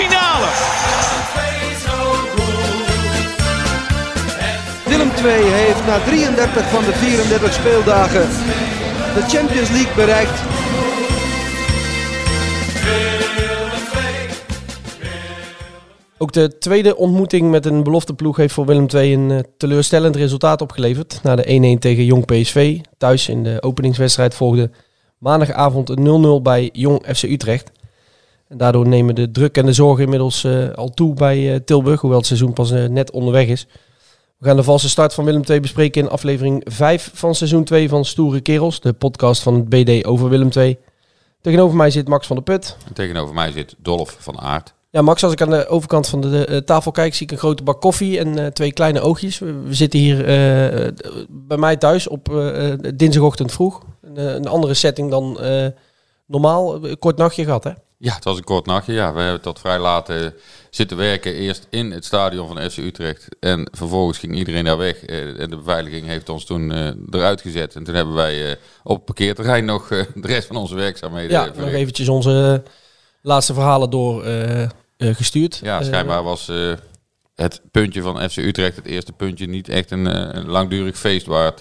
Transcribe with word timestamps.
Finale. 0.00 0.48
Willem 4.86 5.10
II 5.24 5.44
heeft 5.44 5.86
na 5.86 5.98
33 5.98 6.68
van 6.68 6.84
de 6.84 6.92
34 6.92 7.52
speeldagen 7.52 8.28
de 9.14 9.22
Champions 9.28 9.70
League 9.70 9.94
bereikt. 9.94 10.38
Ook 16.18 16.32
de 16.32 16.58
tweede 16.58 16.96
ontmoeting 16.96 17.50
met 17.50 17.66
een 17.66 17.82
belofteploeg 17.82 18.36
heeft 18.36 18.54
voor 18.54 18.66
Willem 18.66 18.86
II 18.94 19.14
een 19.14 19.30
eh, 19.30 19.38
teleurstellend 19.56 20.16
resultaat 20.16 20.62
opgeleverd. 20.62 21.20
Na 21.22 21.36
de 21.36 21.76
1-1 21.76 21.78
tegen 21.78 22.04
Jong 22.04 22.26
PSV, 22.26 22.78
thuis 22.98 23.28
in 23.28 23.42
de 23.42 23.62
openingswedstrijd 23.62 24.34
volgde 24.34 24.70
maandagavond 25.18 25.88
een 25.88 26.38
0-0 26.40 26.42
bij 26.42 26.70
Jong 26.72 27.04
FC 27.14 27.22
Utrecht. 27.22 27.70
En 28.50 28.56
daardoor 28.56 28.88
nemen 28.88 29.14
de 29.14 29.30
druk 29.30 29.56
en 29.56 29.66
de 29.66 29.72
zorgen 29.72 30.04
inmiddels 30.04 30.44
eh, 30.44 30.70
al 30.70 30.90
toe 30.90 31.14
bij 31.14 31.52
eh, 31.52 31.60
Tilburg, 31.64 32.00
hoewel 32.00 32.18
het 32.18 32.26
seizoen 32.26 32.52
pas 32.52 32.70
eh, 32.70 32.84
net 32.84 33.10
onderweg 33.10 33.46
is. 33.46 33.66
We 34.38 34.46
gaan 34.46 34.56
de 34.56 34.62
valse 34.62 34.88
start 34.88 35.14
van 35.14 35.24
Willem 35.24 35.42
II 35.48 35.60
bespreken 35.60 36.02
in 36.02 36.08
aflevering 36.08 36.62
5 36.64 37.10
van 37.14 37.34
seizoen 37.34 37.64
2 37.64 37.88
van 37.88 38.04
Stoere 38.04 38.40
Kerels, 38.40 38.80
de 38.80 38.92
podcast 38.92 39.42
van 39.42 39.54
het 39.54 39.68
BD 39.68 40.04
over 40.04 40.28
Willem 40.28 40.48
II. 40.56 40.78
Tegenover 41.40 41.76
mij 41.76 41.90
zit 41.90 42.08
Max 42.08 42.26
van 42.26 42.36
der 42.36 42.44
Put. 42.44 42.76
En 42.86 42.94
tegenover 42.94 43.34
mij 43.34 43.52
zit 43.52 43.74
Dolf 43.78 44.16
van 44.18 44.38
Aert. 44.38 44.74
Ja, 44.90 45.02
Max, 45.02 45.22
als 45.24 45.32
ik 45.32 45.42
aan 45.42 45.50
de 45.50 45.68
overkant 45.68 46.08
van 46.08 46.20
de 46.20 46.62
tafel 46.64 46.90
kijk, 46.90 47.14
zie 47.14 47.26
ik 47.26 47.32
een 47.32 47.38
grote 47.38 47.62
bak 47.62 47.80
koffie 47.80 48.18
en 48.18 48.52
twee 48.52 48.72
kleine 48.72 49.00
oogjes. 49.00 49.38
We, 49.38 49.52
we 49.52 49.74
zitten 49.74 49.98
hier 49.98 50.24
bij 51.28 51.56
mij 51.56 51.76
thuis 51.76 52.08
op 52.08 52.28
dinsdagochtend 52.94 53.52
vroeg. 53.52 53.82
Een, 54.02 54.16
een 54.36 54.46
andere 54.46 54.74
setting 54.74 55.10
dan 55.10 55.38
normaal. 56.26 56.80
Kort 56.98 57.16
nachtje 57.16 57.44
gehad, 57.44 57.64
hè? 57.64 57.72
Ja, 58.02 58.14
het 58.14 58.24
was 58.24 58.36
een 58.36 58.44
kort 58.44 58.66
nachtje. 58.66 58.92
Ja, 58.92 59.12
we 59.12 59.20
hebben 59.20 59.40
tot 59.40 59.58
vrij 59.60 59.78
laat 59.78 60.08
eh, 60.08 60.16
zitten 60.70 60.96
werken. 60.96 61.34
Eerst 61.34 61.66
in 61.70 61.90
het 61.90 62.04
stadion 62.04 62.48
van 62.48 62.70
FC 62.70 62.76
Utrecht. 62.76 63.26
En 63.40 63.68
vervolgens 63.72 64.18
ging 64.18 64.36
iedereen 64.36 64.64
daar 64.64 64.76
weg. 64.76 65.04
Eh, 65.04 65.40
en 65.40 65.50
de 65.50 65.56
beveiliging 65.56 66.06
heeft 66.06 66.28
ons 66.28 66.44
toen 66.44 66.72
eh, 66.72 66.90
eruit 67.10 67.40
gezet. 67.40 67.74
En 67.74 67.84
toen 67.84 67.94
hebben 67.94 68.14
wij 68.14 68.56
op 68.82 68.96
het 68.96 69.04
parkeerterrein 69.04 69.64
nog 69.64 69.88
de 69.88 70.06
rest 70.22 70.46
van 70.46 70.56
onze 70.56 70.74
werkzaamheden 70.74 71.30
Ja, 71.30 71.40
eh, 71.40 71.46
nog 71.46 71.54
verricht. 71.54 71.76
eventjes 71.76 72.08
onze 72.08 72.62
laatste 73.22 73.54
verhalen 73.54 73.90
door 73.90 74.24
eh, 74.24 74.62
eh, 74.62 74.68
gestuurd. 74.96 75.60
Ja, 75.62 75.82
schijnbaar 75.82 76.22
was 76.22 76.50
het 77.34 77.60
puntje 77.70 78.02
van 78.02 78.30
FC 78.30 78.36
Utrecht, 78.36 78.76
het 78.76 78.86
eerste 78.86 79.12
puntje, 79.12 79.46
niet 79.46 79.68
echt 79.68 79.90
een, 79.90 80.36
een 80.36 80.48
langdurig 80.48 80.98
feest 80.98 81.26
waard 81.26 81.60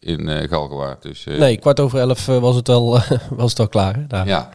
in 0.00 0.28
eh 0.28 0.48
Galgenwaard. 0.48 1.02
Dus 1.02 1.24
nee, 1.24 1.56
kwart 1.58 1.80
over 1.80 1.98
elf 1.98 2.26
was 2.26 2.56
het 2.56 2.66
wel, 2.66 3.00
was 3.30 3.50
het 3.50 3.60
al 3.60 3.68
klaar. 3.68 3.94
Hè, 3.94 4.06
daar. 4.06 4.26
ja. 4.26 4.50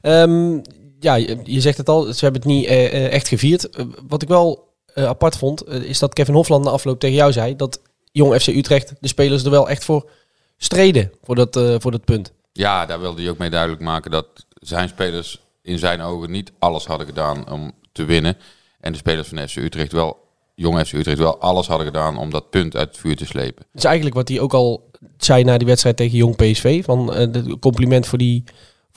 Ehm, 0.00 0.60
ja, 1.00 1.14
je, 1.14 1.38
je 1.44 1.60
zegt 1.60 1.76
het 1.76 1.88
al, 1.88 2.02
ze 2.12 2.24
hebben 2.24 2.40
het 2.40 2.50
niet 2.50 2.66
eh, 2.66 2.86
eh, 2.86 3.12
echt 3.12 3.28
gevierd. 3.28 3.70
Eh, 3.70 3.84
wat 4.08 4.22
ik 4.22 4.28
wel 4.28 4.66
apart 4.94 5.36
vond, 5.36 5.68
is 5.68 5.98
dat 5.98 6.12
Kevin 6.12 6.34
Hofland 6.34 6.64
na 6.64 6.70
afloop 6.70 7.00
tegen 7.00 7.16
jou 7.16 7.32
zei 7.32 7.56
dat 7.56 7.80
Jong 8.12 8.40
FC 8.40 8.46
Utrecht, 8.46 8.92
de 9.00 9.08
spelers 9.08 9.44
er 9.44 9.50
wel 9.50 9.68
echt 9.68 9.84
voor 9.84 10.10
streden, 10.56 11.12
voor 11.22 11.34
dat, 11.34 11.60
voor 11.78 11.90
dat 11.90 12.04
punt. 12.04 12.32
Ja, 12.52 12.86
daar 12.86 13.00
wilde 13.00 13.22
hij 13.22 13.30
ook 13.30 13.38
mee 13.38 13.50
duidelijk 13.50 13.82
maken 13.82 14.10
dat 14.10 14.26
zijn 14.54 14.88
spelers 14.88 15.40
in 15.62 15.78
zijn 15.78 16.00
ogen 16.00 16.30
niet 16.30 16.52
alles 16.58 16.86
hadden 16.86 17.06
gedaan 17.06 17.50
om 17.50 17.72
te 17.92 18.04
winnen. 18.04 18.36
En 18.80 18.92
de 18.92 18.98
spelers 18.98 19.28
van 19.28 19.48
FC 19.48 19.56
Utrecht 19.56 19.92
wel, 19.92 20.16
jong 20.54 20.86
FC 20.86 20.92
Utrecht 20.92 21.18
wel 21.18 21.38
alles 21.40 21.66
hadden 21.66 21.86
gedaan 21.86 22.18
om 22.18 22.30
dat 22.30 22.50
punt 22.50 22.76
uit 22.76 22.88
het 22.88 22.98
vuur 22.98 23.16
te 23.16 23.26
slepen. 23.26 23.64
Dat 23.72 23.82
is 23.82 23.84
eigenlijk 23.84 24.16
wat 24.16 24.28
hij 24.28 24.40
ook 24.40 24.54
al 24.54 24.90
zei 25.16 25.44
na 25.44 25.58
die 25.58 25.66
wedstrijd 25.66 25.96
tegen 25.96 26.16
Jong 26.16 26.36
PSV. 26.36 26.84
Van 26.84 27.30
compliment 27.60 28.06
voor 28.06 28.18
die, 28.18 28.44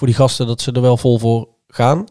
voor 0.02 0.10
die 0.10 0.20
gasten 0.20 0.48
dat 0.48 0.62
ze 0.62 0.72
er 0.72 0.82
wel 0.82 0.98
vol 0.98 1.20
voor 1.20 1.48
gaan. 1.68 2.08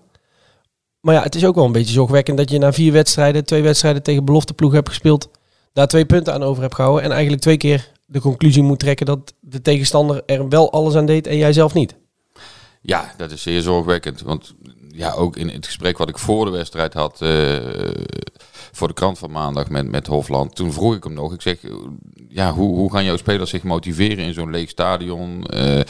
Maar 1.00 1.14
ja, 1.14 1.22
het 1.22 1.34
is 1.34 1.44
ook 1.44 1.54
wel 1.54 1.64
een 1.64 1.72
beetje 1.72 1.92
zorgwekkend 1.92 2.36
dat 2.36 2.50
je 2.50 2.58
na 2.58 2.72
vier 2.72 2.92
wedstrijden, 2.92 3.44
twee 3.44 3.62
wedstrijden 3.62 4.02
tegen 4.02 4.24
belofteploeg 4.24 4.72
hebt 4.72 4.88
gespeeld, 4.88 5.28
daar 5.72 5.86
twee 5.86 6.04
punten 6.04 6.32
aan 6.32 6.42
over 6.42 6.62
hebt 6.62 6.74
gehouden. 6.74 7.04
En 7.04 7.10
eigenlijk 7.10 7.42
twee 7.42 7.56
keer 7.56 7.92
de 8.06 8.20
conclusie 8.20 8.62
moet 8.62 8.78
trekken 8.78 9.06
dat 9.06 9.34
de 9.40 9.62
tegenstander 9.62 10.22
er 10.26 10.48
wel 10.48 10.72
alles 10.72 10.94
aan 10.94 11.06
deed 11.06 11.26
en 11.26 11.36
jij 11.36 11.52
zelf 11.52 11.74
niet. 11.74 11.94
Ja, 12.80 13.14
dat 13.16 13.30
is 13.30 13.42
zeer 13.42 13.62
zorgwekkend. 13.62 14.20
Want 14.20 14.54
ja, 14.88 15.12
ook 15.12 15.36
in 15.36 15.48
het 15.48 15.66
gesprek 15.66 15.98
wat 15.98 16.08
ik 16.08 16.18
voor 16.18 16.44
de 16.44 16.50
wedstrijd 16.50 16.94
had, 16.94 17.22
eh, 17.22 17.56
voor 18.72 18.88
de 18.88 18.94
krant 18.94 19.18
van 19.18 19.30
maandag 19.30 19.68
met, 19.68 19.90
met 19.90 20.06
Hofland, 20.06 20.54
toen 20.54 20.72
vroeg 20.72 20.94
ik 20.94 21.04
hem 21.04 21.12
nog, 21.12 21.32
ik 21.32 21.42
zeg, 21.42 21.58
ja, 22.28 22.52
hoe, 22.52 22.76
hoe 22.76 22.92
gaan 22.92 23.04
jouw 23.04 23.16
spelers 23.16 23.50
zich 23.50 23.62
motiveren 23.62 24.24
in 24.24 24.34
zo'n 24.34 24.50
leeg 24.50 24.68
stadion? 24.68 25.44
Eh, 25.44 25.80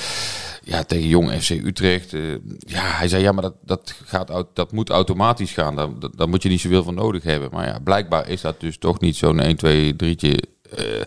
ja, 0.65 0.85
tegen 0.85 1.09
jong 1.09 1.31
FC 1.33 1.51
Utrecht. 1.51 2.15
eh, 2.15 2.21
ja, 2.59 2.83
hij 2.83 3.09
zei, 3.09 3.23
ja, 3.23 3.33
maar 3.33 3.43
dat, 3.43 3.55
dat, 3.65 3.95
gaat, 4.05 4.45
dat 4.55 4.73
moet 4.73 4.91
automatisch 4.91 5.53
gaan. 5.53 5.77
Daar, 5.77 5.89
daar, 6.17 6.29
moet 6.29 6.43
je 6.43 6.49
niet 6.49 6.61
zoveel 6.61 6.83
van 6.83 6.95
nodig 6.95 7.23
hebben. 7.23 7.49
Maar 7.53 7.67
ja, 7.67 7.79
blijkbaar 7.79 8.29
is 8.29 8.41
dat 8.41 8.61
dus 8.61 8.79
toch 8.79 9.01
niet 9.01 9.17
zo'n 9.17 9.41
1, 9.41 9.57
2, 9.57 9.93
3'tje. 10.05 10.37
eh, 10.77 11.01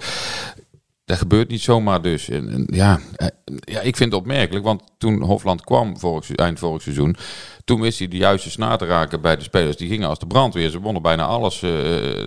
dat 1.06 1.18
gebeurt 1.18 1.50
niet 1.50 1.62
zomaar 1.62 2.02
dus. 2.02 2.30
En, 2.30 2.68
ja, 2.72 3.00
eh, 3.16 3.28
ja, 3.46 3.80
ik 3.80 3.96
vind 3.96 4.12
het 4.12 4.22
opmerkelijk, 4.22 4.66
want 4.66 4.82
toen 4.98 5.22
Hofland 5.22 5.64
kwam 5.64 6.00
vorig, 6.00 6.36
eind 6.36 6.60
vorig 6.60 6.82
seizoen, 6.82 7.16
toen 7.66 7.82
wist 7.82 8.00
hij 8.00 8.08
de 8.08 8.18
juiste 8.18 8.50
snaar 8.50 8.78
te 8.78 8.86
raken 8.86 9.22
bij 9.22 9.36
de 9.36 9.44
spelers. 9.44 9.78
Die 9.78 9.90
gingen 9.90 10.10
als 10.10 10.20
de 10.20 10.28
brandweer. 10.28 10.70
Ze 10.70 10.80
wonnen 10.80 11.02
bijna 11.02 11.26
alles 11.26 11.62
eh, 11.62 11.72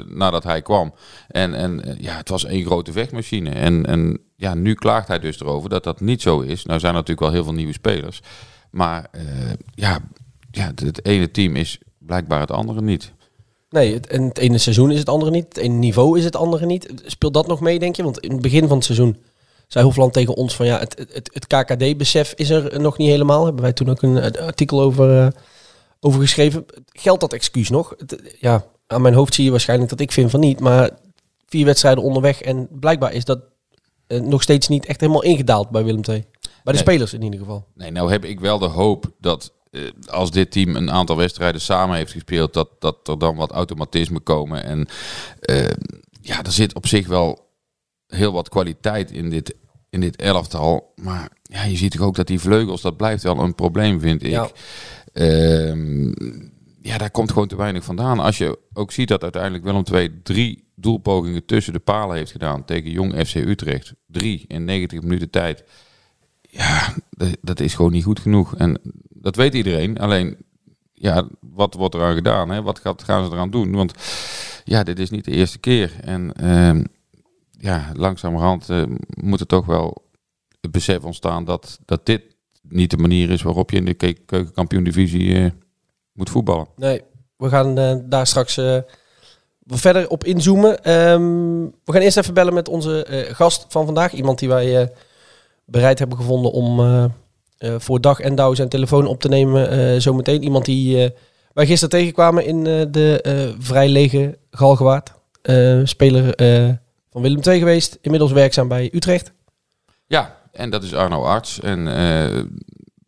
nadat 0.07 0.45
hij 0.45 0.63
kwam. 0.63 0.95
En, 1.29 1.55
en 1.55 1.85
eh, 1.85 2.01
ja, 2.01 2.17
het 2.17 2.29
was 2.29 2.45
één 2.45 2.65
grote 2.65 2.93
vechtmachine. 2.93 3.51
En, 3.51 3.87
en 3.87 4.21
ja, 4.37 4.55
nu 4.55 4.75
klaagt 4.75 5.09
hij 5.09 5.19
dus 5.19 5.41
erover 5.41 5.69
dat 5.69 5.85
dat 5.85 6.01
niet 6.01 6.23
zo 6.23 6.41
is. 6.41 6.65
Nou 6.65 6.81
zijn 6.81 6.93
er 6.93 6.99
natuurlijk 6.99 7.27
wel 7.27 7.37
heel 7.37 7.45
veel 7.45 7.55
nieuwe 7.55 7.73
spelers. 7.73 8.23
Maar 8.71 9.11
ja, 9.75 9.99
ja, 10.51 10.73
het 10.75 11.05
ene 11.05 11.31
team 11.31 11.57
is 11.57 11.79
blijkbaar 11.99 12.41
het 12.41 12.51
andere 12.51 12.83
niet. 12.83 13.13
Nee, 13.77 13.95
het, 13.95 14.07
en 14.07 14.23
het 14.23 14.39
ene 14.39 14.59
seizoen 14.59 14.91
is 14.91 14.99
het 14.99 15.09
andere 15.09 15.31
niet. 15.31 15.45
Het 15.49 15.57
ene 15.57 15.75
niveau 15.75 16.19
is 16.19 16.25
het 16.25 16.37
andere 16.37 16.67
niet. 16.67 16.93
Speelt 17.05 17.35
dat 17.35 17.47
nog 17.47 17.61
mee, 17.61 17.79
denk 17.79 17.97
je? 17.97 18.03
Want 18.03 18.19
in 18.19 18.31
het 18.33 18.41
begin 18.43 18.69
van 18.69 18.77
het 18.77 18.85
seizoen 18.85 19.17
zei 19.67 19.85
Hofland 19.85 20.13
tegen 20.13 20.35
ons 20.35 20.57
van 20.57 20.67
ja, 20.67 20.79
het, 20.79 21.07
het, 21.13 21.31
het 21.33 21.47
KKD-besef 21.47 22.33
is 22.37 22.51
er 22.51 22.81
nog 22.81 22.99
niet 22.99 23.09
helemaal. 23.09 23.45
Hebben 23.45 23.63
wij 23.63 23.73
toen 23.73 23.91
ook 23.91 24.03
een 24.03 24.39
artikel 24.39 24.81
over, 24.81 25.23
eh, 25.23 25.29
over 26.01 26.21
geschreven. 26.21 26.65
Geldt 26.93 27.21
dat 27.21 27.33
excuus 27.33 27.71
nog? 27.71 27.95
Het, 27.99 28.37
ja, 28.41 28.65
aan 28.87 29.03
mijn 29.03 29.15
hoofd 29.15 29.35
zie 29.35 29.45
je 29.45 29.51
waarschijnlijk 29.51 29.91
dat 29.91 30.01
ik 30.01 30.13
vind 30.13 30.31
van 30.31 30.41
niet. 30.41 30.61
Maar 30.61 30.91
vier 31.47 31.65
wedstrijden 31.65 32.05
onderweg 32.05 32.43
en 32.43 32.69
blijkbaar 32.71 33.13
is 33.13 33.25
dat 33.25 33.41
eh, 34.07 34.21
nog 34.21 34.43
steeds 34.43 34.69
niet 34.69 34.87
echt 34.87 35.01
helemaal 35.01 35.23
ingedaald 35.23 35.71
bij 35.71 35.85
Willem 35.85 36.03
II. 36.09 36.25
Bij 36.41 36.49
de 36.65 36.71
Nee. 36.71 36.77
spelers 36.77 37.13
in 37.13 37.23
ieder 37.23 37.41
geval. 37.41 37.65
Nee, 37.75 37.91
nou 37.91 38.11
heb 38.11 38.25
ik 38.25 38.41
wel 38.41 38.59
de 38.59 38.67
hoop 38.67 39.13
dat 39.21 39.53
als 40.07 40.31
dit 40.31 40.51
team 40.51 40.77
een 40.77 40.91
aantal 40.91 41.17
wedstrijden 41.17 41.61
samen 41.61 41.97
heeft 41.97 42.13
gespeeld, 42.13 42.55
dat, 42.55 42.69
dat 42.79 43.09
er 43.09 43.19
dan 43.19 43.37
wat 43.37 43.51
automatisme 43.51 44.21
komen. 44.21 44.65
En 44.65 44.87
eh, 45.41 45.71
ja, 46.21 46.43
er 46.43 46.53
zit 46.53 46.75
op 46.75 46.87
zich 46.87 47.07
wel 47.07 47.51
heel 48.07 48.33
wat 48.33 48.49
kwaliteit 48.49 49.11
in 49.11 49.31
dit, 49.31 49.55
in 49.91 50.01
dit 50.01 50.17
elftal. 50.17 50.93
Maar 50.95 51.29
ja, 51.43 51.63
je 51.65 51.77
ziet 51.77 51.91
toch 51.91 52.01
ook 52.01 52.17
dat 52.17 52.27
die 52.27 52.41
vleugels, 52.41 52.81
dat 52.81 52.97
blijft 52.97 53.23
wel 53.23 53.39
een 53.39 53.55
probleem, 53.55 54.01
vind 54.01 54.23
ik. 54.23 54.31
Ja. 54.31 54.51
Ehm, 55.13 56.13
ja, 56.81 56.99
daar 56.99 57.11
komt 57.11 57.33
gewoon 57.33 57.49
te 57.49 57.57
weinig 57.57 57.85
vandaan. 57.85 58.19
Als 58.19 58.39
je 58.39 58.59
ook 58.73 58.93
ziet 58.93 59.09
dat 59.09 59.23
uiteindelijk 59.23 59.65
Willem 59.65 59.83
II 59.93 60.21
drie 60.23 60.65
doelpogingen 60.75 61.45
tussen 61.45 61.73
de 61.73 61.79
palen 61.79 62.17
heeft 62.17 62.31
gedaan 62.31 62.65
tegen 62.65 62.91
Jong 62.91 63.27
FC 63.27 63.35
Utrecht. 63.35 63.95
Drie 64.07 64.45
in 64.49 64.65
90 64.65 65.03
minuten 65.03 65.31
tijd. 65.31 65.65
Ja, 66.41 66.95
dat 67.41 67.61
is 67.61 67.75
gewoon 67.75 67.93
niet 67.93 68.05
goed 68.05 68.21
genoeg. 68.21 68.57
En 68.57 68.81
dat 69.21 69.37
weet 69.37 69.55
iedereen. 69.55 69.99
Alleen, 69.99 70.37
ja, 70.93 71.29
wat 71.41 71.75
wordt 71.75 71.95
eraan 71.95 72.15
gedaan? 72.15 72.51
Hè? 72.51 72.63
Wat 72.63 72.79
gaat, 72.79 73.03
gaan 73.03 73.25
ze 73.25 73.33
eraan 73.33 73.51
doen? 73.51 73.73
Want 73.73 73.93
ja, 74.65 74.83
dit 74.83 74.99
is 74.99 75.11
niet 75.11 75.25
de 75.25 75.31
eerste 75.31 75.59
keer. 75.59 75.93
En 76.01 76.33
ehm, 76.33 76.85
ja, 77.51 77.91
langzamerhand 77.95 78.69
uh, 78.69 78.83
moet 79.09 79.41
er 79.41 79.47
toch 79.47 79.67
wel 79.67 80.05
het 80.61 80.71
besef 80.71 81.03
ontstaan 81.03 81.45
dat, 81.45 81.79
dat 81.85 82.07
dit 82.07 82.23
niet 82.63 82.91
de 82.91 82.97
manier 82.97 83.31
is 83.31 83.43
waarop 83.43 83.71
je 83.71 83.77
in 83.77 83.85
de 83.85 83.95
keukenkampioen-divisie 83.95 85.25
uh, 85.25 85.51
moet 86.13 86.31
voetballen. 86.31 86.67
Nee, 86.77 87.03
we 87.37 87.49
gaan 87.49 87.79
uh, 87.79 87.97
daar 88.05 88.27
straks 88.27 88.61
verder 89.67 90.09
op 90.09 90.25
inzoomen. 90.25 90.93
Um, 90.93 91.65
we 91.85 91.93
gaan 91.93 92.01
eerst 92.01 92.17
even 92.17 92.35
bellen 92.35 92.55
met 92.55 92.69
onze 92.69 93.27
gast 93.33 93.67
van 93.69 93.85
vandaag. 93.85 94.13
Iemand 94.13 94.39
die 94.39 94.49
wij 94.49 94.93
bereid 95.65 95.99
hebben 95.99 96.17
gevonden 96.17 96.53
om 96.53 96.81
voor 97.59 98.01
dag 98.01 98.21
en 98.21 98.35
dauw 98.35 98.55
zijn 98.55 98.69
telefoon 98.69 99.07
op 99.07 99.21
te 99.21 99.29
nemen 99.29 100.03
zometeen. 100.03 100.43
Iemand 100.43 100.65
die 100.65 101.13
wij 101.53 101.67
gisteren 101.67 101.99
tegenkwamen 101.99 102.45
in 102.45 102.65
de 102.93 103.55
vrij 103.59 103.89
lege 103.89 104.39
Galgenwaard. 104.51 105.13
speler 105.85 106.35
van 107.11 107.23
Willem 107.23 107.41
II 107.43 107.59
geweest, 107.59 107.99
inmiddels 108.01 108.33
werkzaam 108.33 108.69
bij 108.69 108.91
Utrecht. 108.93 109.33
Ja, 110.07 110.37
en 110.57 110.71
dat 110.71 110.83
is 110.83 110.95
Arno 110.95 111.23
Arts. 111.23 111.61
En 111.61 111.79
uh, 111.79 111.95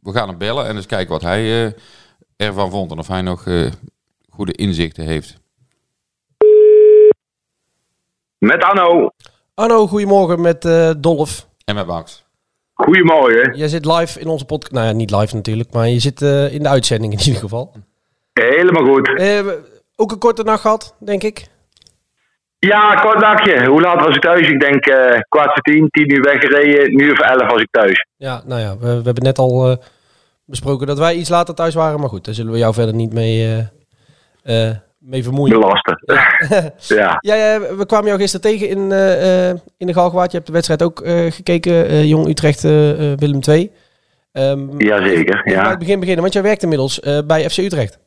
we 0.01 0.13
gaan 0.13 0.29
hem 0.29 0.39
bellen 0.39 0.67
en 0.67 0.77
eens 0.77 0.87
kijken 0.87 1.13
wat 1.13 1.23
hij 1.23 1.65
uh, 1.67 1.73
ervan 2.37 2.71
vond 2.71 2.91
en 2.91 2.99
of 2.99 3.09
hij 3.09 3.23
nog 3.23 3.47
uh, 3.47 3.71
goede 4.29 4.53
inzichten 4.53 5.05
heeft. 5.05 5.37
Met 8.39 8.63
Arno. 8.63 9.11
Arno, 9.55 9.87
goedemorgen 9.87 10.41
met 10.41 10.63
Dolf. 11.03 11.49
En 11.65 11.75
met 11.75 11.87
Max. 11.87 12.27
Goedemorgen. 12.83 13.57
Jij 13.57 13.69
zit 13.69 13.85
live 13.85 14.21
in 14.21 14.27
onze 14.27 14.45
podcast. 14.45 14.73
Nou 14.73 14.87
ja, 14.87 14.93
niet 14.93 15.11
live 15.11 15.35
natuurlijk, 15.35 15.73
maar 15.73 15.89
je 15.89 15.99
zit 15.99 16.21
in 16.51 16.63
de 16.63 16.69
uitzending 16.69 17.13
in 17.13 17.19
ieder 17.19 17.41
geval. 17.41 17.73
Helemaal 18.33 18.85
goed. 18.85 19.09
ook 19.97 20.13
een 20.13 20.19
korte 20.19 20.43
nacht 20.43 20.61
gehad, 20.61 20.97
denk 20.99 21.23
ik. 21.23 21.47
Ja, 22.59 22.95
kort 22.95 23.21
nachtje. 23.21 23.67
Hoe 23.67 23.81
laat 23.81 24.05
was 24.05 24.17
ik 24.17 24.23
thuis? 24.23 24.49
Ik 24.49 24.61
denk 24.61 24.87
uh, 24.87 25.19
kwart 25.29 25.53
voor 25.53 25.63
tien, 25.63 25.89
tien 25.91 26.13
uur 26.13 26.23
weggereden. 26.23 26.97
Nu 26.97 27.11
of 27.11 27.19
elf 27.19 27.51
was 27.51 27.61
ik 27.61 27.69
thuis. 27.71 28.07
Ja, 28.17 28.43
nou 28.47 28.61
ja, 28.61 28.79
we, 28.79 28.87
we 28.87 29.05
hebben 29.05 29.23
net 29.23 29.39
al 29.39 29.71
uh, 29.71 29.77
besproken 30.45 30.87
dat 30.87 30.99
wij 30.99 31.15
iets 31.15 31.29
later 31.29 31.55
thuis 31.55 31.75
waren. 31.75 32.01
Maar 32.01 32.09
goed, 32.09 32.25
daar 32.25 32.35
zullen 32.35 32.53
we 32.53 32.59
jou 32.59 32.75
verder 32.75 32.95
niet 32.95 33.13
mee, 33.13 33.67
uh, 34.45 34.71
mee 35.09 35.23
vermoeien. 35.23 35.61
Belasten. 35.61 36.03
Ja. 36.97 37.19
ja. 37.21 37.35
ja. 37.35 37.61
we 37.77 37.87
kwamen 37.87 38.07
jou 38.07 38.21
gisteren 38.21 38.51
tegen 38.51 38.69
in, 38.69 38.83
in 39.79 39.87
de 39.87 39.93
Galgenwaard. 39.93 40.31
Je 40.31 40.37
hebt 40.37 40.47
de 40.47 40.53
wedstrijd 40.53 40.83
ook 40.83 41.03
gekeken. 41.29 42.07
Jong 42.07 42.29
Utrecht, 42.29 42.63
Willem 42.63 43.41
II. 43.49 43.71
Um, 44.33 44.71
Jazeker, 44.79 45.41
ja. 45.45 45.61
Bij 45.61 45.71
het 45.71 45.79
begin 45.79 45.99
beginnen, 45.99 46.23
want 46.23 46.35
jij 46.35 46.43
werkt 46.43 46.63
inmiddels 46.63 47.01
bij 47.27 47.51
FC 47.51 47.57
Utrecht. 47.59 47.99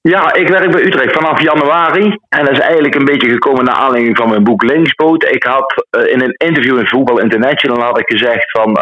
Ja, 0.00 0.32
ik 0.32 0.48
werk 0.48 0.70
bij 0.70 0.82
Utrecht 0.82 1.12
vanaf 1.12 1.42
januari. 1.42 2.18
En 2.28 2.44
dat 2.44 2.52
is 2.52 2.58
eigenlijk 2.58 2.94
een 2.94 3.04
beetje 3.04 3.30
gekomen 3.30 3.64
naar 3.64 3.74
aanleiding 3.74 4.16
van 4.16 4.28
mijn 4.28 4.44
boek 4.44 4.62
Linksboot. 4.62 5.24
Ik 5.24 5.42
had 5.42 5.86
in 6.06 6.22
een 6.22 6.34
interview 6.36 6.78
in 6.78 6.86
Voetbal 6.86 7.20
International 7.20 7.82
had 7.82 7.98
ik 7.98 8.10
gezegd 8.10 8.50
van... 8.50 8.78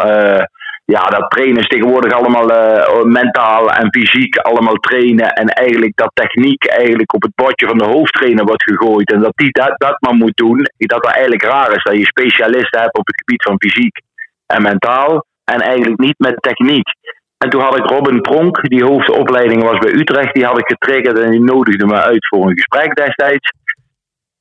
Ja, 0.91 1.03
dat 1.03 1.29
trainers 1.29 1.67
tegenwoordig 1.67 2.13
allemaal 2.13 2.51
uh, 2.51 3.03
mentaal 3.03 3.69
en 3.69 3.87
fysiek 3.91 4.37
allemaal 4.37 4.73
trainen. 4.73 5.29
En 5.29 5.47
eigenlijk 5.47 5.95
dat 5.95 6.11
techniek 6.13 6.65
eigenlijk 6.65 7.13
op 7.13 7.21
het 7.21 7.35
bordje 7.35 7.67
van 7.67 7.77
de 7.77 7.85
hoofdtrainer 7.85 8.45
wordt 8.45 8.63
gegooid. 8.63 9.11
En 9.11 9.19
dat 9.19 9.31
die 9.35 9.51
dat, 9.51 9.73
dat 9.77 10.01
maar 10.01 10.13
moet 10.13 10.37
doen. 10.37 10.67
Dat 10.77 11.05
het 11.05 11.13
eigenlijk 11.13 11.43
raar 11.43 11.75
is 11.75 11.83
dat 11.83 11.97
je 11.97 12.05
specialisten 12.05 12.79
hebt 12.79 12.97
op 12.97 13.07
het 13.07 13.15
gebied 13.15 13.43
van 13.43 13.55
fysiek 13.57 14.01
en 14.45 14.61
mentaal. 14.61 15.25
En 15.43 15.61
eigenlijk 15.61 15.99
niet 15.99 16.19
met 16.19 16.41
techniek. 16.41 16.87
En 17.37 17.49
toen 17.49 17.61
had 17.61 17.77
ik 17.77 17.85
Robin 17.85 18.21
Pronk, 18.21 18.69
die 18.69 18.83
hoofdopleiding 18.83 19.63
was 19.63 19.77
bij 19.77 19.93
Utrecht, 19.93 20.33
die 20.33 20.45
had 20.45 20.59
ik 20.59 20.67
getriggerd 20.67 21.19
en 21.19 21.31
die 21.31 21.41
nodigde 21.41 21.85
me 21.85 22.01
uit 22.01 22.27
voor 22.27 22.49
een 22.49 22.57
gesprek 22.57 22.95
destijds. 22.95 23.51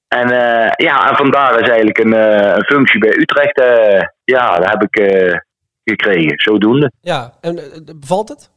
En 0.08 0.32
uh, 0.32 0.70
ja, 0.86 1.08
en 1.08 1.16
vandaar 1.16 1.60
is 1.60 1.68
eigenlijk 1.68 1.98
een, 1.98 2.12
een 2.56 2.64
functie 2.64 3.00
bij 3.00 3.16
Utrecht. 3.16 3.62
Ja, 4.24 4.56
dat 4.56 4.70
heb 4.70 4.82
ik 4.82 4.96
gekregen, 5.84 6.40
zodoende. 6.40 6.92
Ja, 7.00 7.32
en 7.40 7.54
bevalt 8.00 8.28
het? 8.28 8.50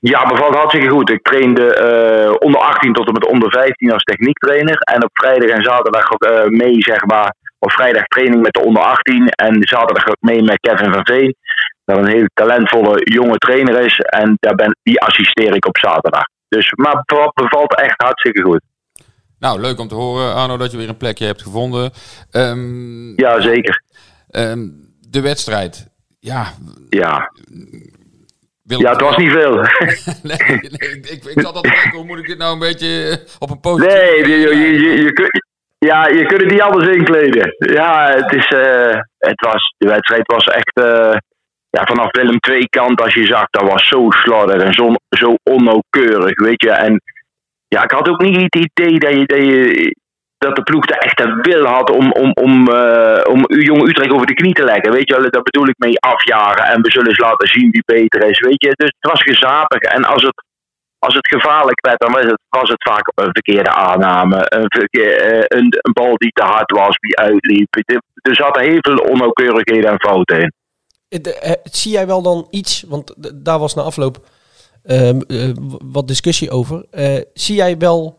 Ja, 0.00 0.26
bevalt 0.28 0.54
hartstikke 0.54 0.88
goed. 0.88 1.10
Ik 1.10 1.22
trainde 1.22 2.36
onder 2.38 2.60
18 2.60 2.92
tot 2.92 3.06
en 3.06 3.12
met 3.12 3.26
onder 3.26 3.50
15 3.50 3.92
als 3.92 4.02
techniektrainer. 4.02 4.76
En 4.76 5.04
op 5.04 5.10
vrijdag 5.12 5.50
en 5.50 5.62
zaterdag 5.62 6.12
ook 6.12 6.50
mee, 6.50 6.82
zeg 6.82 7.04
maar. 7.04 7.34
Op 7.58 7.72
vrijdag 7.72 8.04
training 8.04 8.42
met 8.42 8.52
de 8.52 8.64
onder 8.64 8.82
18 8.82 9.28
en 9.28 9.56
zaterdag 9.60 10.08
ook 10.08 10.20
mee 10.20 10.42
met 10.42 10.60
Kevin 10.60 10.92
van 10.92 11.06
Veen 11.06 11.36
dat 11.88 11.98
een 11.98 12.12
hele 12.12 12.30
talentvolle 12.34 13.00
jonge 13.04 13.36
trainer 13.36 13.80
is. 13.80 13.98
En 13.98 14.36
daar 14.40 14.54
ben, 14.54 14.76
die 14.82 15.00
assisteer 15.00 15.54
ik 15.54 15.66
op 15.66 15.78
zaterdag. 15.78 16.24
Dus, 16.48 16.72
maar 16.72 16.92
het 16.92 17.34
bevalt 17.34 17.80
echt 17.80 18.02
hartstikke 18.02 18.42
goed. 18.42 18.60
Nou, 19.38 19.60
leuk 19.60 19.78
om 19.78 19.88
te 19.88 19.94
horen, 19.94 20.34
Arno, 20.34 20.56
dat 20.56 20.70
je 20.70 20.76
weer 20.76 20.88
een 20.88 20.96
plekje 20.96 21.26
hebt 21.26 21.42
gevonden. 21.42 21.90
Um, 22.32 23.12
ja, 23.16 23.40
zeker. 23.40 23.82
Um, 24.30 24.92
de 25.10 25.20
wedstrijd. 25.20 25.90
Ja. 26.28 26.44
Ja. 26.88 27.32
ja, 28.62 28.90
het 28.90 29.00
was 29.00 29.16
niet 29.16 29.30
veel. 29.30 29.54
nee, 30.30 30.46
nee 30.48 30.60
ik, 30.60 31.06
ik, 31.06 31.24
ik 31.24 31.40
zat 31.40 31.54
al 31.54 31.62
te 31.62 31.70
denken, 31.70 31.96
hoe 31.98 32.04
moet 32.04 32.18
ik 32.18 32.26
dit 32.26 32.38
nou 32.38 32.52
een 32.52 32.66
beetje 32.68 33.20
op 33.38 33.50
een 33.50 33.60
positief... 33.60 33.92
Nee, 33.92 34.28
je, 34.28 34.36
je, 34.36 34.80
je, 34.80 35.02
je, 35.02 35.12
kunt, 35.12 35.42
ja, 35.78 36.06
je 36.06 36.26
kunt 36.26 36.40
het 36.40 36.50
niet 36.50 36.60
anders 36.60 36.88
inkleden. 36.96 37.54
Ja, 37.58 38.10
het, 38.10 38.32
is, 38.32 38.50
uh, 38.50 39.00
het 39.18 39.40
was, 39.40 39.74
de 39.78 39.88
wedstrijd 39.88 40.26
was 40.26 40.44
echt... 40.44 40.78
Uh, 40.80 41.16
ja, 41.70 41.84
vanaf 41.84 42.10
Willem 42.10 42.38
II 42.50 42.68
kant, 42.68 43.00
als 43.00 43.14
je 43.14 43.26
zag, 43.26 43.46
dat 43.50 43.68
was 43.70 43.88
zo 43.88 44.10
slordig 44.10 44.62
en 44.62 44.72
zo, 44.72 44.94
zo 45.08 45.34
onnauwkeurig, 45.42 46.40
weet 46.40 46.62
je. 46.62 46.70
En 46.70 47.00
ja, 47.68 47.82
ik 47.82 47.90
had 47.90 48.08
ook 48.08 48.20
niet 48.20 48.40
het 48.40 48.54
idee 48.54 48.98
dat, 48.98 49.12
je, 49.12 49.26
dat, 49.26 49.38
je, 49.38 49.96
dat 50.38 50.56
de 50.56 50.62
ploeg 50.62 50.86
de 50.86 50.98
echte 50.98 51.38
wil 51.42 51.64
had 51.64 51.90
om, 51.90 52.12
om, 52.12 52.30
om, 52.32 52.68
uh, 52.70 53.20
om 53.24 53.44
jonge 53.48 53.88
Utrecht 53.88 54.12
over 54.12 54.26
de 54.26 54.34
knie 54.34 54.54
te 54.54 54.64
leggen. 54.64 54.92
Weet 54.92 55.08
je, 55.08 55.28
dat 55.30 55.42
bedoel 55.42 55.68
ik 55.68 55.78
mee 55.78 56.00
afjaren 56.00 56.64
en 56.64 56.82
we 56.82 56.90
zullen 56.90 57.08
eens 57.08 57.18
laten 57.18 57.48
zien 57.48 57.70
wie 57.70 57.82
beter 57.86 58.28
is, 58.30 58.38
weet 58.38 58.62
je. 58.62 58.72
Dus 58.72 58.92
het 58.98 59.10
was 59.10 59.22
gezapig 59.22 59.80
en 59.80 60.04
als 60.04 60.22
het, 60.22 60.44
als 60.98 61.14
het 61.14 61.28
gevaarlijk 61.28 61.86
werd, 61.86 62.00
dan 62.00 62.12
was 62.12 62.24
het, 62.24 62.40
was 62.48 62.68
het 62.68 62.82
vaak 62.82 63.12
een 63.14 63.32
verkeerde 63.32 63.70
aanname. 63.70 64.46
Een, 64.48 64.68
eh, 64.68 65.58
een, 65.58 65.78
een 65.80 65.92
bal 65.92 66.16
die 66.16 66.32
te 66.32 66.44
hard 66.44 66.70
was, 66.70 66.96
die 66.96 67.18
uitliep. 67.18 67.76
Er 68.22 68.34
zaten 68.34 68.62
heel 68.62 68.78
veel 68.80 68.96
onnauwkeurigheden 68.96 69.90
en 69.90 70.00
fouten 70.00 70.40
in. 70.40 70.52
Eh, 71.08 71.52
zie 71.64 71.92
jij 71.92 72.06
wel 72.06 72.22
dan 72.22 72.46
iets, 72.50 72.82
want 72.88 73.14
daar 73.44 73.58
was 73.58 73.74
na 73.74 73.82
afloop 73.82 74.28
ehm, 74.82 75.20
eh, 75.20 75.50
wat 75.84 76.08
discussie 76.08 76.50
over. 76.50 76.86
Eh, 76.90 77.20
zie 77.34 77.56
jij 77.56 77.78
wel 77.78 78.17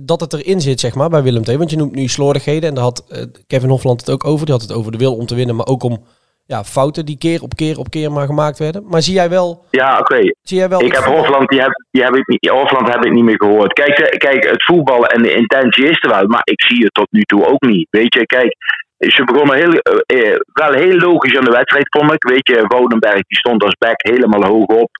dat 0.00 0.20
het 0.20 0.32
erin 0.32 0.60
zit, 0.60 0.80
zeg 0.80 0.94
maar, 0.94 1.08
bij 1.08 1.22
Willem 1.22 1.42
II? 1.48 1.58
Want 1.58 1.70
je 1.70 1.76
noemt 1.76 1.94
nu 1.94 2.08
slordigheden 2.08 2.68
en 2.68 2.74
daar 2.74 2.84
had 2.84 3.04
Kevin 3.46 3.68
Hofland 3.68 4.00
het 4.00 4.10
ook 4.10 4.24
over. 4.24 4.46
Die 4.46 4.54
had 4.54 4.62
het 4.62 4.72
over 4.72 4.92
de 4.92 4.98
wil 4.98 5.16
om 5.16 5.26
te 5.26 5.34
winnen, 5.34 5.56
maar 5.56 5.66
ook 5.66 5.82
om 5.82 6.04
ja, 6.46 6.64
fouten 6.64 7.06
die 7.06 7.18
keer 7.18 7.42
op 7.42 7.54
keer 7.54 7.78
op 7.78 7.90
keer 7.90 8.12
maar 8.12 8.26
gemaakt 8.26 8.58
werden. 8.58 8.84
Maar 8.86 9.02
zie 9.02 9.14
jij 9.14 9.28
wel... 9.28 9.64
Ja, 9.70 9.98
oké. 9.98 10.20
Zie 10.42 10.58
jij 10.58 10.68
wel... 10.68 10.80
Ik 10.82 10.92
heb 10.92 11.04
Hofland, 11.04 11.48
die 11.48 11.60
heb, 11.60 11.72
die 11.90 12.02
heb 12.02 12.14
ik 12.14 12.26
niet, 12.26 12.48
Hofland 12.48 12.88
heb 12.88 13.04
ik 13.04 13.12
niet 13.12 13.24
meer 13.24 13.42
gehoord. 13.42 13.72
Kijk, 13.72 14.16
kijk, 14.18 14.48
het 14.50 14.64
voetballen 14.64 15.08
en 15.08 15.22
de 15.22 15.34
intentie 15.34 15.88
is 15.88 16.02
er 16.02 16.10
wel, 16.10 16.26
maar 16.26 16.42
ik 16.44 16.62
zie 16.62 16.84
het 16.84 16.94
tot 16.94 17.06
nu 17.10 17.22
toe 17.22 17.46
ook 17.46 17.62
niet. 17.62 17.86
Weet 17.90 18.14
je, 18.14 18.26
kijk, 18.26 18.56
ze 18.98 19.24
begonnen 19.24 19.56
heel, 19.56 19.74
wel 20.52 20.72
heel 20.72 20.96
logisch 20.96 21.36
aan 21.36 21.44
de 21.44 21.50
wedstrijd, 21.50 21.86
vond 21.96 22.12
ik. 22.12 22.24
Weet 22.28 22.48
je, 22.48 22.64
Woudenberg 22.66 23.22
die 23.22 23.38
stond 23.38 23.62
als 23.62 23.76
back 23.78 23.96
helemaal 23.96 24.44
hoog 24.44 24.66
op. 24.66 24.90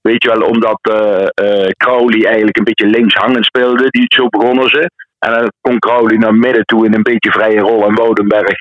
Weet 0.00 0.22
je 0.22 0.28
wel, 0.28 0.48
omdat 0.48 0.78
uh, 0.82 1.66
Crowley 1.76 2.24
eigenlijk 2.26 2.56
een 2.56 2.64
beetje 2.64 2.86
links 2.86 3.14
hangend 3.14 3.44
speelde. 3.44 3.90
Die, 3.90 4.04
zo 4.06 4.26
begonnen 4.28 4.68
ze. 4.68 4.90
En 5.18 5.32
dan 5.32 5.52
kon 5.60 5.78
Crowley 5.78 6.16
naar 6.16 6.34
midden 6.34 6.64
toe 6.64 6.86
in 6.86 6.94
een 6.94 7.02
beetje 7.02 7.30
vrije 7.30 7.60
rol. 7.60 7.86
En 7.86 7.94
Woudenberg 7.94 8.58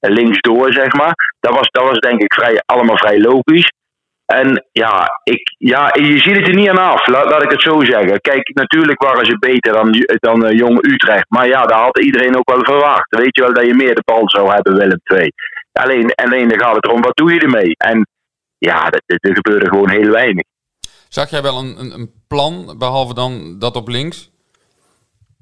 links 0.00 0.40
door, 0.40 0.72
zeg 0.72 0.92
maar. 0.92 1.14
Dat 1.40 1.54
was, 1.54 1.68
dat 1.70 1.84
was 1.84 1.98
denk 1.98 2.20
ik 2.20 2.34
vrij, 2.34 2.62
allemaal 2.66 2.96
vrij 2.96 3.20
logisch. 3.20 3.70
En 4.26 4.66
ja, 4.72 5.20
ik, 5.22 5.54
ja, 5.58 5.90
je 5.92 6.18
ziet 6.18 6.36
het 6.36 6.48
er 6.48 6.54
niet 6.54 6.68
aan 6.68 6.78
af, 6.78 7.06
laat, 7.06 7.42
ik 7.42 7.50
het 7.50 7.62
zo 7.62 7.80
zeggen. 7.80 8.20
Kijk, 8.20 8.50
natuurlijk 8.54 9.02
waren 9.02 9.26
ze 9.26 9.38
beter 9.38 9.72
dan, 9.72 9.92
dan 10.06 10.56
Jong 10.56 10.84
Utrecht. 10.86 11.24
Maar 11.28 11.46
ja, 11.46 11.62
daar 11.62 11.80
had 11.80 11.98
iedereen 11.98 12.36
ook 12.36 12.50
wel 12.50 12.64
verwacht. 12.64 13.16
Weet 13.16 13.36
je 13.36 13.42
wel 13.42 13.52
dat 13.54 13.66
je 13.66 13.74
meer 13.74 13.94
de 13.94 14.02
bal 14.04 14.30
zou 14.30 14.50
hebben, 14.50 14.76
Willem 14.76 15.00
II. 15.04 15.32
Alleen, 15.72 16.14
alleen 16.14 16.48
dan 16.48 16.60
gaat 16.60 16.74
het 16.74 16.84
erom, 16.84 17.00
wat 17.00 17.16
doe 17.16 17.34
je 17.34 17.40
ermee? 17.40 17.74
En 17.76 18.06
ja, 18.58 18.90
er 19.06 19.34
gebeurde 19.34 19.68
gewoon 19.68 19.90
heel 19.90 20.10
weinig. 20.10 20.44
Zag 21.08 21.30
jij 21.30 21.42
wel 21.42 21.58
een, 21.58 21.80
een, 21.80 21.92
een 21.94 22.10
plan, 22.28 22.74
behalve 22.78 23.14
dan 23.14 23.58
dat 23.58 23.76
op 23.76 23.88
links? 23.88 24.30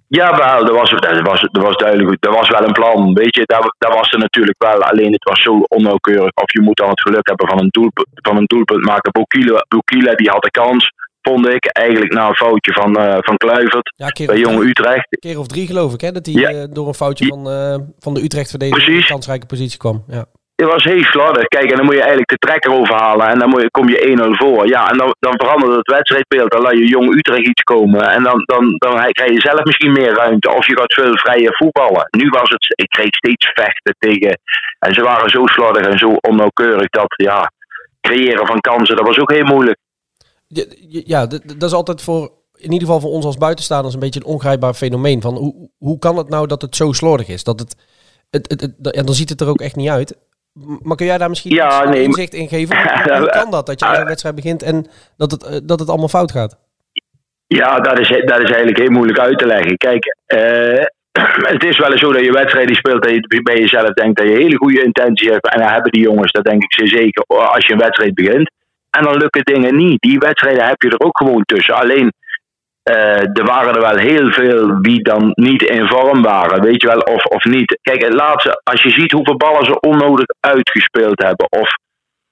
Ja, 0.08 0.37
wel, 0.37 0.66
er 0.66 0.75
was, 0.75 0.90
er 0.90 1.23
was, 1.23 1.42
er 1.42 1.62
was 1.62 1.76
duidelijk, 1.76 2.25
er 2.25 2.32
was 2.32 2.49
wel 2.49 2.62
een 2.66 2.73
plan. 2.73 3.14
Weet 3.14 3.35
je, 3.35 3.42
daar, 3.44 3.75
daar 3.78 3.94
was 3.94 4.11
er 4.11 4.18
natuurlijk 4.18 4.62
wel. 4.62 4.82
Alleen 4.82 5.12
het 5.12 5.25
was 5.25 5.42
zo 5.42 5.58
onnauwkeurig. 5.68 6.30
Of 6.35 6.52
je 6.52 6.62
moet 6.62 6.76
dan 6.76 6.88
het 6.88 7.00
geluk 7.00 7.28
hebben 7.28 7.49
van 7.49 7.61
een 7.61 7.68
doelpunt, 7.70 8.08
van 8.12 8.37
een 8.37 8.44
doelpunt 8.44 8.85
maken. 8.85 9.12
Bokila, 9.68 10.14
die 10.14 10.30
had 10.30 10.42
de 10.42 10.50
kans, 10.50 10.92
vond 11.23 11.49
ik. 11.49 11.64
Eigenlijk 11.66 12.12
na 12.12 12.28
een 12.28 12.35
foutje 12.35 12.73
van, 12.73 13.00
uh, 13.00 13.16
van 13.20 13.37
Kluivert 13.37 13.92
bij 14.26 14.38
Jonge 14.38 14.64
Utrecht. 14.64 15.06
Een 15.11 15.18
keer 15.18 15.38
of 15.38 15.46
drie 15.46 15.66
geloof 15.66 15.94
ik, 15.94 16.00
hè? 16.00 16.12
Dat 16.12 16.26
hij 16.26 16.35
uh, 16.35 16.64
door 16.70 16.88
een 16.88 16.94
foutje 16.94 17.26
van, 17.26 17.50
uh, 17.50 17.76
van 17.99 18.14
de 18.14 18.23
Utrecht 18.23 18.50
verdediger 18.50 18.88
in 18.88 18.96
een 18.96 19.04
kansrijke 19.04 19.46
positie 19.46 19.78
kwam. 19.78 20.04
Ja. 20.08 20.25
Het 20.56 20.70
was 20.72 20.84
heel 20.84 21.02
slordig. 21.02 21.46
Kijk, 21.46 21.70
en 21.70 21.76
dan 21.76 21.84
moet 21.84 21.94
je 21.94 22.00
eigenlijk 22.00 22.30
de 22.30 22.46
trekker 22.46 22.72
overhalen. 22.72 23.26
En 23.26 23.38
dan 23.38 23.48
moet 23.48 23.62
je, 23.62 23.70
kom 23.70 23.88
je 23.88 24.28
1-0 24.30 24.30
voor. 24.42 24.68
Ja, 24.68 24.90
en 24.90 24.96
dan, 24.96 25.14
dan 25.18 25.34
verandert 25.36 25.76
het 25.76 25.90
wedstrijdbeeld. 25.90 26.50
Dan 26.50 26.62
laat 26.62 26.78
je 26.78 26.86
jong 26.86 27.14
Utrecht 27.14 27.46
iets 27.46 27.62
komen. 27.62 28.02
En 28.10 28.22
dan, 28.22 28.42
dan, 28.44 28.75
dan 28.76 29.12
krijg 29.12 29.32
je 29.32 29.40
zelf 29.40 29.64
misschien 29.64 29.92
meer 29.92 30.14
ruimte. 30.14 30.54
Of 30.54 30.66
je 30.66 30.78
gaat 30.78 30.94
veel 30.94 31.16
vrije 31.16 31.56
voetballen. 31.56 32.08
Nu 32.10 32.28
was 32.28 32.50
het, 32.50 32.75
ik 32.75 32.88
kreeg 32.88 33.14
steeds 33.14 33.50
vechten 33.54 33.94
tegen. 33.98 34.38
En 34.78 34.94
ze 34.94 35.02
waren 35.02 35.30
zo 35.30 35.46
slordig 35.46 35.86
en 35.86 35.98
zo 35.98 36.08
onnauwkeurig 36.20 36.88
dat, 36.88 37.14
ja, 37.16 37.50
creëren 38.00 38.46
van 38.46 38.60
kansen, 38.60 38.96
dat 38.96 39.06
was 39.06 39.18
ook 39.18 39.32
heel 39.32 39.44
moeilijk. 39.44 39.78
Ja, 40.88 41.26
dat, 41.26 41.62
is 41.62 41.72
altijd 41.72 42.02
voor, 42.02 42.32
in 42.54 42.72
ieder 42.72 42.86
geval 42.86 43.00
voor 43.00 43.10
ons 43.10 43.25
als 43.25 43.36
buitenstaanders, 43.36 43.94
een 43.94 44.00
beetje 44.00 44.20
een 44.20 44.26
ongrijpbaar 44.26 44.75
fenomeen. 44.75 45.20
Van 45.20 45.34
hoe, 45.34 45.70
hoe 45.78 45.98
kan 45.98 46.16
het 46.16 46.28
nou 46.28 46.46
dat 46.46 46.62
het 46.62 46.76
zo 46.76 46.92
slordig 46.92 47.28
is? 47.28 47.44
Dat 47.44 47.60
het, 47.60 47.76
het, 48.30 48.60
het, 48.60 49.06
dan 49.06 49.14
ziet 49.14 49.28
het 49.28 49.40
er 49.40 49.48
ook 49.48 49.60
echt 49.60 49.76
niet 49.76 49.88
uit. 49.88 50.16
Maar 50.82 50.96
kun 50.96 51.06
jij 51.06 51.18
daar 51.18 51.28
misschien 51.28 51.54
Ja, 51.54 51.88
nee, 51.88 52.02
inzicht 52.02 52.34
in 52.34 52.48
geven? 52.48 52.76
Hoe, 53.18 53.30
kan 53.40 53.50
dat, 53.50 53.66
dat 53.66 53.80
je 53.80 53.86
aan 53.86 54.00
een 54.00 54.06
wedstrijd 54.06 54.34
begint 54.34 54.62
en 54.62 54.86
dat 55.16 55.30
het, 55.30 55.44
eh, 55.44 55.56
dat 55.62 55.78
het 55.78 55.88
allemaal 55.88 56.08
fout 56.08 56.32
gaat? 56.32 56.58
Ja, 57.46 57.80
dat 57.80 57.98
is, 57.98 58.08
dat 58.08 58.40
is 58.40 58.50
eigenlijk 58.50 58.78
heel 58.78 58.90
moeilijk 58.90 59.18
uit 59.18 59.38
te 59.38 59.46
leggen. 59.46 59.76
Kijk, 59.76 60.16
eh, 60.26 60.84
het 61.52 61.64
is 61.64 61.78
wel 61.78 61.92
eens 61.92 62.00
zo 62.00 62.12
dat 62.12 62.25
je 62.25 62.32
wedstrijden 62.32 62.76
speelt 62.76 63.06
en 63.06 63.14
je 63.14 63.42
bij 63.42 63.58
jezelf 63.58 63.90
denkt 63.90 64.18
dat 64.18 64.28
je 64.28 64.32
hele 64.32 64.56
goede 64.56 64.82
intentie 64.82 65.30
hebt. 65.30 65.48
En 65.48 65.60
dat 65.60 65.70
hebben 65.70 65.92
die 65.92 66.02
jongens, 66.02 66.32
dat 66.32 66.44
denk 66.44 66.62
ik 66.62 66.72
zeer 66.72 66.88
zeker, 66.88 67.25
als 67.26 67.66
je 67.66 67.72
een 67.72 67.78
wedstrijd 67.78 68.14
begint. 68.14 68.50
En 68.90 69.02
dan 69.02 69.16
lukken 69.16 69.44
dingen 69.44 69.76
niet. 69.76 70.00
Die 70.00 70.18
wedstrijden 70.18 70.66
heb 70.66 70.82
je 70.82 70.88
er 70.88 71.06
ook 71.06 71.18
gewoon 71.18 71.42
tussen. 71.44 71.75
Alleen, 71.75 72.12
eh, 72.86 73.38
er 73.38 73.44
waren 73.44 73.74
er 73.74 73.80
wel 73.80 73.96
heel 73.96 74.30
veel 74.30 74.82
die 74.82 75.02
dan 75.02 75.30
niet 75.34 75.62
in 75.62 75.86
vorm 75.88 76.22
waren. 76.22 76.62
Weet 76.62 76.82
je 76.82 76.88
wel, 76.88 76.98
of, 76.98 77.24
of 77.24 77.44
niet. 77.44 77.78
Kijk, 77.82 78.02
het 78.02 78.14
laatste, 78.14 78.60
als 78.62 78.82
je 78.82 78.90
ziet 78.90 79.12
hoeveel 79.12 79.36
ballen 79.36 79.64
ze 79.64 79.80
onnodig 79.80 80.26
uitgespeeld 80.40 81.22
hebben. 81.22 81.46
Of 81.50 81.70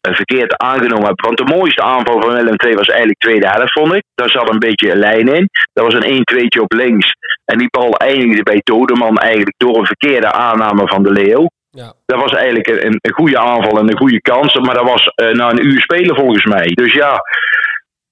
eh, 0.00 0.14
verkeerd 0.14 0.56
aangenomen 0.56 1.06
hebben. 1.06 1.24
Want 1.24 1.38
de 1.38 1.54
mooiste 1.56 1.82
aanval 1.82 2.20
van 2.20 2.32
Willem 2.32 2.54
II 2.56 2.74
was 2.74 2.88
eigenlijk 2.88 3.18
tweede 3.18 3.48
helft, 3.48 3.72
vond 3.72 3.94
ik. 3.94 4.02
Daar 4.14 4.30
zat 4.30 4.50
een 4.50 4.58
beetje 4.58 4.90
een 4.90 4.98
lijn 4.98 5.28
in. 5.28 5.48
Dat 5.72 5.84
was 5.84 5.94
een 5.94 6.24
1-2'tje 6.34 6.60
op 6.60 6.72
links. 6.72 7.12
En 7.44 7.58
die 7.58 7.70
bal 7.70 7.92
eindigde 7.92 8.42
bij 8.42 8.60
Todeman 8.60 9.16
eigenlijk 9.16 9.54
door 9.56 9.76
een 9.76 9.86
verkeerde 9.86 10.32
aanname 10.32 10.88
van 10.88 11.02
de 11.02 11.10
Leeuw. 11.10 11.46
Ja. 11.70 11.92
Dat 12.06 12.20
was 12.20 12.32
eigenlijk 12.32 12.66
een, 12.66 12.98
een 13.00 13.12
goede 13.12 13.38
aanval 13.38 13.78
en 13.78 13.88
een 13.90 13.98
goede 13.98 14.20
kans. 14.20 14.54
Maar 14.54 14.74
dat 14.74 14.88
was 14.88 15.06
eh, 15.06 15.28
na 15.28 15.50
een 15.50 15.66
uur 15.66 15.80
spelen 15.80 16.16
volgens 16.16 16.44
mij. 16.44 16.66
Dus 16.66 16.92
ja, 16.92 17.20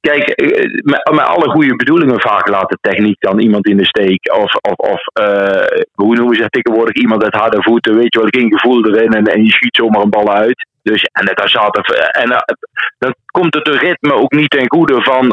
kijk, 0.03 0.29
eh, 0.29 0.83
met, 0.83 1.11
met 1.11 1.25
alle 1.25 1.51
goede 1.51 1.77
bedoelingen 1.77 2.21
vaak 2.21 2.49
laat 2.49 2.69
de 2.69 2.79
techniek 2.81 3.21
dan 3.21 3.39
iemand 3.39 3.67
in 3.67 3.77
de 3.77 3.87
steek. 3.87 4.35
Of, 4.37 4.55
of, 4.55 4.77
of 4.77 5.07
eh, 5.07 5.81
hoe 5.95 6.15
noemen 6.15 6.37
ze 6.37 6.43
het 6.43 6.53
tegenwoordig, 6.53 6.95
iemand 6.95 7.23
uit 7.25 7.35
harde 7.35 7.63
voeten. 7.63 7.97
Weet 7.97 8.15
je 8.15 8.21
wel, 8.21 8.29
geen 8.31 8.59
gevoel 8.59 8.87
erin 8.87 9.13
en, 9.13 9.25
en 9.25 9.45
je 9.45 9.53
schiet 9.53 9.77
zomaar 9.77 10.03
een 10.03 10.11
bal 10.11 10.33
uit. 10.33 10.67
Dus, 10.83 11.03
en 11.03 11.25
daar 11.35 11.49
zat 11.49 11.77
er, 11.77 11.95
en 11.95 12.31
eh, 12.31 12.39
dan 12.99 13.15
komt 13.27 13.55
het 13.55 13.65
de 13.65 13.79
ritme 13.79 14.13
ook 14.13 14.33
niet 14.33 14.51
ten 14.51 14.71
goede 14.71 15.03
van 15.03 15.29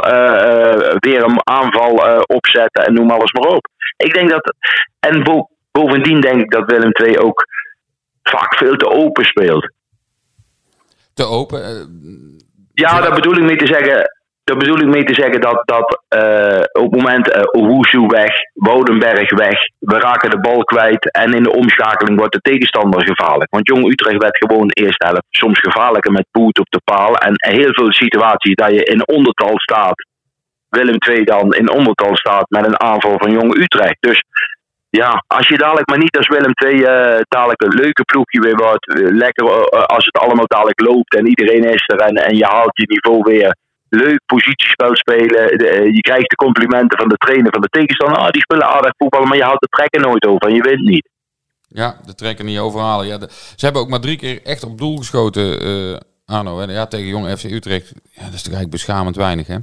weer 0.99 1.23
een 1.23 1.39
aanval 1.43 2.23
opzetten 2.25 2.85
en 2.85 2.93
noem 2.93 3.11
alles 3.11 3.31
maar 3.31 3.51
op. 3.51 3.67
Ik 3.97 4.13
denk 4.13 4.29
dat, 4.29 4.53
en 4.99 5.23
bo- 5.23 5.49
bovendien 5.71 6.21
denk 6.21 6.41
ik 6.41 6.51
dat 6.51 6.71
Willem 6.71 6.91
II 6.91 7.17
ook 7.17 7.45
vaak 8.23 8.57
veel 8.57 8.75
te 8.75 8.89
open 8.89 9.25
speelt. 9.25 9.71
Te 11.13 11.25
open. 11.25 11.59
Ja, 12.73 13.01
daar 13.01 13.15
bedoel 13.15 13.37
ik 13.37 13.43
mee 13.43 13.55
te 13.55 13.67
zeggen. 13.67 14.18
Daar 14.49 14.57
bedoel 14.57 14.79
ik 14.79 14.95
mee 14.95 15.03
te 15.03 15.13
zeggen 15.13 15.41
dat, 15.41 15.61
dat 15.65 16.01
eh, 16.07 16.63
op 16.83 16.91
het 16.91 17.01
moment 17.01 17.27
uh, 17.27 18.07
weg, 18.07 19.29
weg, 19.29 19.57
we 19.79 19.99
raken 19.99 20.29
de 20.29 20.39
bal 20.39 20.63
kwijt 20.63 21.11
en 21.11 21.33
in 21.33 21.43
de 21.43 21.51
omschakeling 21.51 22.17
wordt 22.17 22.33
de 22.33 22.49
tegenstander 22.51 23.05
gevaarlijk. 23.05 23.51
Want 23.51 23.67
Jong 23.67 23.91
Utrecht 23.91 24.21
werd 24.21 24.37
gewoon 24.37 24.67
de 24.67 24.81
eerste 24.83 25.05
helft 25.05 25.25
soms 25.29 25.59
gevaarlijker 25.59 26.11
met 26.11 26.27
Boet 26.31 26.59
op 26.59 26.69
de 26.69 26.81
paal 26.83 27.15
en 27.15 27.33
heel 27.35 27.73
veel 27.73 27.91
situaties 27.91 28.55
dat 28.55 28.69
je 28.69 28.83
in 28.83 29.07
ondertal 29.07 29.59
staat. 29.59 30.07
Willem 30.69 30.97
II 31.07 31.23
dan 31.23 31.53
in 31.53 31.71
ondertal 31.71 32.15
staat 32.15 32.49
met 32.49 32.65
een 32.65 32.79
aanval 32.79 33.17
van 33.17 33.31
Jong 33.31 33.55
Utrecht. 33.55 33.97
Dus 33.99 34.23
ja, 34.89 35.23
als 35.27 35.47
je 35.47 35.57
dadelijk 35.57 35.89
maar 35.89 35.97
niet 35.97 36.17
als 36.17 36.27
Willem 36.27 36.53
II 36.65 36.83
eh, 36.83 37.19
dadelijk 37.27 37.61
een 37.61 37.79
leuke 37.83 38.03
ploegje 38.03 38.39
weer 38.39 38.55
wordt, 38.55 38.85
lekker 39.23 39.45
als 39.85 40.05
het 40.05 40.17
allemaal 40.17 40.47
dadelijk 40.47 40.81
loopt 40.81 41.15
en 41.15 41.27
iedereen 41.27 41.63
is 41.63 41.83
er 41.85 41.99
en, 41.99 42.15
en 42.15 42.35
je 42.35 42.45
haalt 42.45 42.77
je 42.77 42.85
niveau 42.87 43.21
weer 43.23 43.55
leuk 43.89 44.19
positiespel 44.25 44.95
spelen. 44.95 45.57
De, 45.57 45.67
eh, 45.69 45.85
je 45.85 46.01
krijgt 46.01 46.29
de 46.29 46.35
complimenten 46.35 46.97
van 46.99 47.07
de 47.09 47.15
trainer 47.17 47.51
van 47.51 47.61
de 47.61 47.67
tegenstander. 47.67 48.17
Ah, 48.17 48.29
die 48.29 48.41
spelen 48.41 48.67
aardig 48.67 48.93
voetbal, 48.97 49.23
maar 49.25 49.37
je 49.37 49.43
houdt 49.43 49.61
de 49.61 49.67
trekken 49.67 50.01
nooit 50.01 50.25
over 50.25 50.47
en 50.47 50.55
je 50.55 50.61
wint 50.61 50.85
niet. 50.87 51.09
Ja, 51.67 51.95
de 52.05 52.15
trekken 52.15 52.45
niet 52.45 52.59
overhalen. 52.59 53.07
Ja, 53.07 53.17
de- 53.17 53.27
ze 53.55 53.65
hebben 53.65 53.81
ook 53.81 53.89
maar 53.89 53.99
drie 53.99 54.17
keer 54.17 54.39
echt 54.43 54.63
op 54.63 54.77
doel 54.77 54.97
geschoten, 54.97 55.59
eh 55.61 55.97
Arno. 56.25 56.59
Hè? 56.59 56.71
Ja, 56.73 56.85
tegen 56.87 57.07
Jong 57.07 57.37
FC 57.39 57.43
Utrecht. 57.43 57.93
Ja, 58.11 58.23
dat 58.23 58.33
is 58.33 58.43
toch 58.43 58.53
eigenlijk 58.53 58.69
beschamend 58.71 59.15
weinig, 59.15 59.47
hè? 59.47 59.57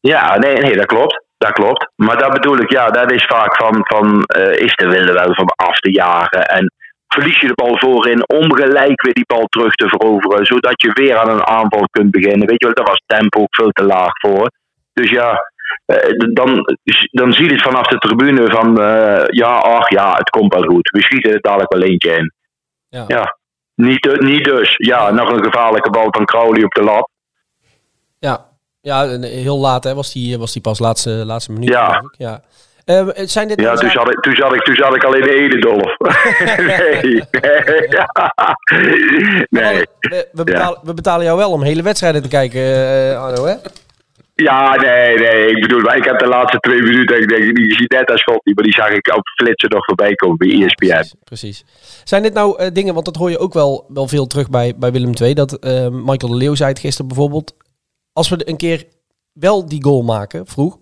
Ja, 0.00 0.38
nee, 0.38 0.56
nee, 0.56 0.76
dat 0.76 0.86
klopt. 0.86 1.24
Dat 1.38 1.52
klopt. 1.52 1.90
Maar 1.96 2.18
dat 2.18 2.32
bedoel 2.32 2.58
ik, 2.58 2.70
ja, 2.72 2.90
dat 2.90 3.12
is 3.12 3.24
vaak 3.24 3.56
van, 3.56 3.74
van 3.86 4.22
eh, 4.22 4.52
is 4.64 4.74
de 4.74 4.88
wilde 4.88 5.12
wel 5.12 5.34
van 5.34 5.46
af 5.46 5.78
te 5.78 5.92
jagen. 5.92 6.42
En 6.46 6.72
verlies 7.08 7.40
je 7.40 7.46
de 7.46 7.54
bal 7.54 7.78
voorin 7.78 8.28
om 8.28 8.54
gelijk 8.54 9.02
weer 9.02 9.14
die 9.14 9.26
bal 9.26 9.46
terug 9.46 9.74
te 9.74 9.88
veroveren. 9.88 10.46
Zodat 10.46 10.82
je 10.82 10.92
weer 10.92 11.16
aan 11.16 11.28
een 11.30 11.46
aanval 11.46 11.88
kunt 11.90 12.10
beginnen. 12.10 12.48
Weet 12.48 12.60
je 12.60 12.66
wel, 12.66 12.74
daar 12.74 12.94
was 12.94 13.02
tempo 13.06 13.40
ook 13.40 13.54
veel 13.54 13.70
te 13.70 13.84
laag 13.84 14.10
voor. 14.20 14.50
Dus 14.92 15.10
ja, 15.10 15.50
eh, 15.84 16.32
dan, 16.32 16.64
dan 17.10 17.32
zie 17.32 17.44
je 17.44 17.52
het 17.52 17.62
vanaf 17.62 17.86
de 17.86 17.98
tribune 17.98 18.50
van, 18.50 18.80
eh, 18.80 19.24
ja, 19.26 19.58
ach 19.58 19.90
ja, 19.90 20.14
het 20.16 20.30
komt 20.30 20.54
wel 20.54 20.62
goed. 20.62 20.90
We 20.90 21.02
schieten 21.02 21.32
er 21.32 21.40
dadelijk 21.40 21.72
wel 21.72 21.82
eentje 21.82 22.16
in. 22.16 22.32
Ja. 22.88 23.04
Ja, 23.06 23.38
niet, 23.74 24.20
niet 24.20 24.44
dus. 24.44 24.74
Ja, 24.76 25.10
nog 25.10 25.30
een 25.30 25.44
gevaarlijke 25.44 25.90
bal 25.90 26.06
van 26.10 26.24
Crowley 26.24 26.64
op 26.64 26.74
de 26.74 26.82
lat. 26.82 27.10
Ja, 28.18 28.46
ja 28.80 29.04
en 29.04 29.22
heel 29.22 29.58
laat 29.58 29.84
hè, 29.84 29.94
was, 29.94 30.12
die, 30.12 30.38
was 30.38 30.52
die 30.52 30.62
pas 30.62 30.78
laatste, 30.78 31.10
laatste 31.10 31.52
minuut. 31.52 31.68
Ja. 31.68 32.02
ja. 32.16 32.42
Eh, 32.88 33.08
zijn 33.14 33.48
dit 33.48 33.60
Ja, 33.60 33.74
toen 33.74 33.90
zat 33.90 34.10
ik, 34.10 34.20
toen 34.20 34.34
zat 34.34 34.54
ik, 34.54 34.62
toen 34.62 34.74
zat 34.74 34.94
ik 34.94 35.04
al 35.04 35.14
in 35.14 35.22
de 35.22 35.34
Edendolf. 35.34 35.96
nee. 36.58 37.22
nee. 39.62 39.86
We, 40.00 40.28
we, 40.32 40.44
betalen, 40.44 40.80
we 40.82 40.94
betalen 40.94 41.24
jou 41.24 41.38
wel 41.38 41.50
om 41.50 41.62
hele 41.62 41.82
wedstrijden 41.82 42.22
te 42.22 42.28
kijken, 42.28 42.60
eh, 42.60 43.22
Arno, 43.22 43.44
hè? 43.44 43.54
Ja, 44.34 44.74
nee, 44.76 45.18
nee. 45.18 45.50
Ik 45.50 45.60
bedoel, 45.60 45.92
ik 45.92 46.04
heb 46.04 46.18
de 46.18 46.26
laatste 46.26 46.58
twee 46.58 46.82
minuten, 46.82 47.20
ik 47.20 47.28
denk, 47.28 47.56
die 47.56 47.74
ziet 47.74 47.90
net 47.90 48.10
als 48.10 48.20
schot 48.20 48.44
niet, 48.44 48.54
maar 48.54 48.64
die 48.64 48.72
zag 48.72 48.90
ik 48.90 49.14
op 49.16 49.28
flitsen 49.28 49.70
nog 49.70 49.84
voorbij 49.84 50.14
komen 50.14 50.36
bij 50.36 50.48
ESPN. 50.48 50.86
Precies, 50.86 51.14
precies. 51.24 51.64
Zijn 52.04 52.22
dit 52.22 52.34
nou 52.34 52.58
eh, 52.58 52.70
dingen, 52.72 52.94
want 52.94 53.04
dat 53.04 53.16
hoor 53.16 53.30
je 53.30 53.38
ook 53.38 53.54
wel, 53.54 53.86
wel 53.88 54.08
veel 54.08 54.26
terug 54.26 54.50
bij, 54.50 54.74
bij 54.76 54.92
Willem 54.92 55.12
II, 55.20 55.34
dat 55.34 55.58
Michael 55.90 56.32
de 56.32 56.36
Leeuw 56.36 56.54
zei 56.54 56.70
het 56.70 56.78
gisteren 56.78 57.08
bijvoorbeeld, 57.08 57.56
als 58.12 58.28
we 58.28 58.48
een 58.48 58.56
keer 58.56 58.84
wel 59.32 59.68
die 59.68 59.84
goal 59.84 60.02
maken, 60.02 60.46
vroeg, 60.46 60.78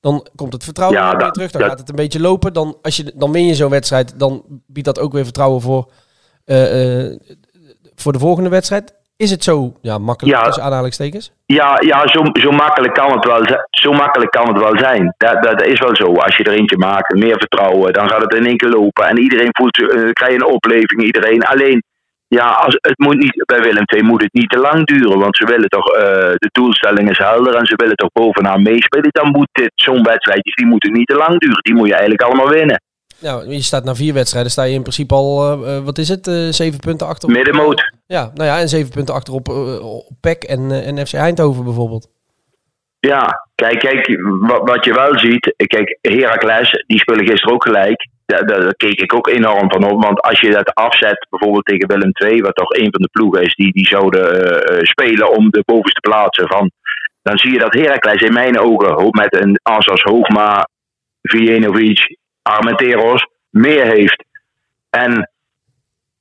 dan 0.00 0.26
komt 0.36 0.52
het 0.52 0.64
vertrouwen 0.64 0.98
Ja, 0.98 1.10
weer 1.10 1.18
dat- 1.18 1.34
terug, 1.34 1.50
dan 1.50 1.60
dat- 1.60 1.70
gaat 1.70 1.78
het 1.78 1.88
een 1.88 1.94
beetje 1.96 2.20
lopen, 2.20 2.52
dan, 2.52 2.76
als 2.82 2.96
je, 2.96 3.12
dan 3.14 3.32
win 3.32 3.46
je 3.46 3.54
zo'n 3.54 3.70
wedstrijd, 3.70 4.18
dan 4.18 4.42
biedt 4.66 4.86
dat 4.86 5.00
ook 5.00 5.12
weer 5.12 5.24
vertrouwen 5.24 5.60
voor, 5.60 5.90
eh, 6.44 7.04
eh, 7.06 7.18
voor 7.94 8.12
de 8.12 8.18
volgende 8.18 8.50
wedstrijd. 8.50 8.94
Is 9.16 9.30
het 9.30 9.44
zo 9.44 9.72
ja, 9.80 9.98
makkelijk 9.98 10.36
Ja. 10.38 10.44
tussen 10.44 10.62
aanhalingstekens? 10.62 11.32
Ja, 11.46 11.76
ja 11.80 12.06
zo, 12.08 12.22
zo, 12.32 12.50
makkelijk 12.50 12.94
kan 12.94 13.12
het 13.12 13.24
wel, 13.24 13.44
zi- 13.44 13.80
zo 13.82 13.92
makkelijk 13.92 14.30
kan 14.30 14.48
het 14.48 14.58
wel 14.62 14.78
zijn. 14.78 15.14
Dat, 15.16 15.42
dat 15.42 15.62
is 15.62 15.80
wel 15.80 15.96
zo. 15.96 16.14
Als 16.14 16.36
je 16.36 16.44
er 16.44 16.52
eentje 16.52 16.76
maakt, 16.78 17.14
meer 17.14 17.38
vertrouwen, 17.38 17.92
dan 17.92 18.08
gaat 18.08 18.20
het 18.22 18.34
in 18.34 18.46
één 18.46 18.56
keer 18.56 18.68
lopen. 18.68 19.04
En 19.08 19.18
iedereen 19.18 19.48
voelt, 19.52 19.78
eh, 19.80 19.86
krijg 20.12 20.30
je 20.32 20.38
een 20.38 20.44
opleving, 20.54 21.02
iedereen. 21.02 21.42
Alleen, 21.42 21.82
ja, 22.28 22.46
als, 22.48 22.76
het 22.80 22.98
moet 22.98 23.16
niet, 23.18 23.42
bij 23.46 23.60
Willem 23.60 23.82
II 23.94 24.02
moet 24.02 24.22
het 24.22 24.32
niet 24.32 24.50
te 24.50 24.58
lang 24.58 24.86
duren. 24.86 25.18
Want 25.18 25.36
ze 25.36 25.46
willen 25.46 25.68
toch, 25.68 25.88
eh, 25.92 26.02
de 26.34 26.48
doelstelling 26.52 27.10
is 27.10 27.18
helder 27.18 27.54
en 27.54 27.66
ze 27.66 27.74
willen 27.76 27.96
toch 27.96 28.12
bovenaan 28.12 28.62
meespelen. 28.62 29.08
Dan 29.10 29.30
moet 29.30 29.48
dit, 29.52 29.70
zo'n 29.74 30.02
wedstrijdjes, 30.02 30.54
die 30.54 30.66
moeten 30.66 30.92
niet 30.92 31.06
te 31.06 31.14
lang 31.14 31.38
duren. 31.38 31.62
Die 31.62 31.74
moet 31.74 31.86
je 31.86 31.92
eigenlijk 31.92 32.22
allemaal 32.22 32.48
winnen. 32.48 32.80
Nou, 33.20 33.50
je 33.50 33.62
staat 33.62 33.84
na 33.84 33.94
vier 33.94 34.14
wedstrijden, 34.14 34.50
sta 34.50 34.62
je 34.62 34.74
in 34.74 34.82
principe 34.82 35.14
al, 35.14 35.52
eh, 35.64 35.76
eh, 35.76 35.84
wat 35.84 35.98
is 35.98 36.08
het, 36.08 36.24
zeven 36.50 36.80
punten 36.80 37.06
achter. 37.06 37.28
op- 37.28 37.34
Middenmoot. 37.34 37.92
Ja, 38.06 38.30
nou 38.34 38.48
ja, 38.48 38.58
en 38.60 38.68
zeven 38.68 38.90
punten 38.92 39.14
achter 39.14 39.34
op, 39.34 39.48
op 39.48 40.08
PEC 40.20 40.42
en, 40.44 40.70
en 40.70 41.06
FC 41.06 41.14
Eindhoven 41.14 41.64
bijvoorbeeld. 41.64 42.08
Ja, 43.06 43.46
kijk, 43.54 43.78
kijk 43.78 44.18
wat, 44.40 44.68
wat 44.68 44.84
je 44.84 44.92
wel 44.92 45.18
ziet. 45.18 45.54
Kijk, 45.56 45.98
Heracles, 46.00 46.84
die 46.86 46.98
spelen 46.98 47.26
gisteren 47.26 47.54
ook 47.54 47.62
gelijk. 47.62 48.08
Daar, 48.26 48.46
daar, 48.46 48.74
keek 48.74 49.00
ik 49.00 49.14
ook 49.14 49.28
enorm 49.28 49.70
van 49.70 49.90
op. 49.90 50.02
Want 50.02 50.20
als 50.20 50.40
je 50.40 50.50
dat 50.50 50.74
afzet, 50.74 51.26
bijvoorbeeld 51.30 51.64
tegen 51.64 51.88
Willem 51.88 52.10
II, 52.12 52.40
wat 52.40 52.54
toch 52.54 52.70
een 52.70 52.90
van 52.90 53.02
de 53.02 53.08
ploegen 53.12 53.42
is 53.42 53.54
die, 53.54 53.72
die 53.72 53.86
zouden 53.86 54.24
eh, 54.30 54.78
eh, 54.78 54.84
spelen 54.84 55.36
om 55.36 55.50
de 55.50 55.62
bovenste 55.64 56.00
plaatsen 56.00 56.48
van. 56.48 56.70
Dan 57.22 57.38
zie 57.38 57.52
je 57.52 57.58
dat 57.58 57.74
Heracles 57.74 58.22
in 58.22 58.32
mijn 58.32 58.58
ogen 58.58 59.08
met 59.10 59.40
een 59.40 59.58
as 59.62 60.02
Hoogma, 60.02 60.68
Vijenovic, 61.22 62.16
Armenteros 62.42 63.26
meer 63.50 63.86
heeft. 63.86 64.24
En 64.90 65.30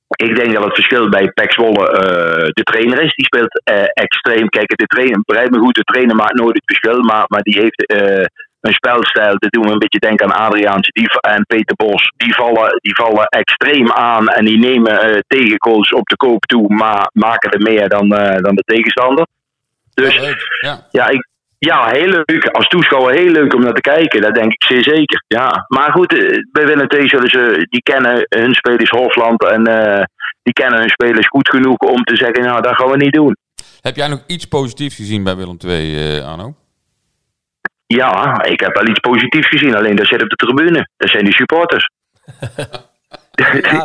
ik 0.08 0.36
denk 0.36 0.54
dat 0.54 0.64
het 0.64 0.74
verschil 0.74 1.10
bij 1.10 1.28
Pek 1.28 1.52
Zwolle 1.52 1.90
eh, 1.90 2.48
de 2.50 2.64
trainer 2.64 3.02
is. 3.02 3.14
Die 3.14 3.26
speelt 3.26 3.62
eh, 3.64 3.84
extreem. 3.94 4.50
Kijk, 4.50 4.78
de 4.78 4.86
trainer, 4.86 5.22
begrijp 5.26 5.50
me 5.50 5.60
goed, 5.60 5.76
de 5.76 5.84
trainer 5.84 6.16
maakt 6.16 6.40
nooit 6.40 6.56
het 6.56 6.66
verschil. 6.66 7.02
Maar, 7.02 7.24
maar 7.28 7.42
die 7.42 7.60
heeft 7.60 7.86
eh, 7.86 8.26
een 8.62 8.74
spelstijl. 8.74 9.38
Dit 9.38 9.52
doen 9.52 9.64
we 9.64 9.72
een 9.72 9.80
beetje 9.80 10.00
denken 10.00 10.34
aan 10.34 10.46
Adriaans 10.48 10.88
die, 10.88 11.10
en 11.20 11.46
Peter 11.46 11.76
Bos. 11.76 12.12
Die 12.18 12.34
vallen, 12.34 12.80
die 12.82 12.96
vallen 12.96 13.26
extreem 13.26 13.92
aan 13.92 14.28
en 14.28 14.46
die 14.46 14.58
nemen 14.58 15.24
tegengoals 15.28 15.92
op 15.92 16.08
de 16.08 16.16
koop 16.16 16.46
toe, 16.46 16.74
maar 16.74 17.10
maken 17.14 17.52
er 17.52 17.62
meer 17.62 17.90
dan, 17.90 18.10
dan 18.10 18.56
de 18.56 18.64
tegenstander. 18.66 19.28
Dus 19.94 20.16
Ja. 20.16 20.36
Ja. 20.60 20.88
ja, 20.92 21.10
ik, 21.10 21.28
ja, 21.66 21.90
heel 21.92 22.10
leuk. 22.10 22.48
Als 22.48 22.68
toeschouwer 22.68 23.16
heel 23.16 23.32
leuk 23.32 23.54
om 23.54 23.62
naar 23.62 23.74
te 23.74 23.82
kijken. 23.82 24.22
Dat 24.22 24.36
denk 24.36 24.52
ik 24.52 24.64
zeer 24.64 24.84
zeker. 24.84 25.24
Ja. 25.28 25.66
Maar 25.68 25.92
goed, 25.92 26.08
bij 26.52 26.66
Willem 26.66 26.88
II 26.88 27.08
zullen 27.08 27.30
ze, 27.30 27.68
die 27.70 27.82
kennen 27.82 28.26
hun 28.30 28.54
spelers 28.54 28.90
Hofland 28.90 29.44
en 29.50 29.66
eh, 29.66 30.04
die 30.44 30.54
kennen 30.54 30.80
hun 30.80 30.90
spelers 30.90 31.28
goed 31.28 31.50
genoeg 31.50 31.78
om 31.78 32.04
te 32.04 32.16
zeggen, 32.16 32.44
nou, 32.44 32.62
dat 32.62 32.76
gaan 32.76 32.90
we 32.90 32.98
niet 32.98 33.14
doen. 33.14 33.38
Heb 33.82 33.96
jij 33.96 34.08
nog 34.08 34.24
iets 34.28 34.46
positiefs 34.46 34.96
gezien 34.96 35.24
bij 35.24 35.36
Willem 35.36 35.58
II, 35.66 35.96
eh 35.96 36.28
Arno? 36.28 36.56
Ja, 37.88 38.44
ik 38.44 38.60
heb 38.60 38.76
wel 38.76 38.88
iets 38.88 39.00
positiefs 39.00 39.48
gezien, 39.48 39.76
alleen 39.76 39.96
dat 39.96 40.08
zit 40.08 40.22
op 40.22 40.30
de 40.30 40.36
tribune. 40.36 40.90
Dat 40.98 41.10
zijn 41.10 41.24
die 41.24 41.34
supporters. 41.34 41.90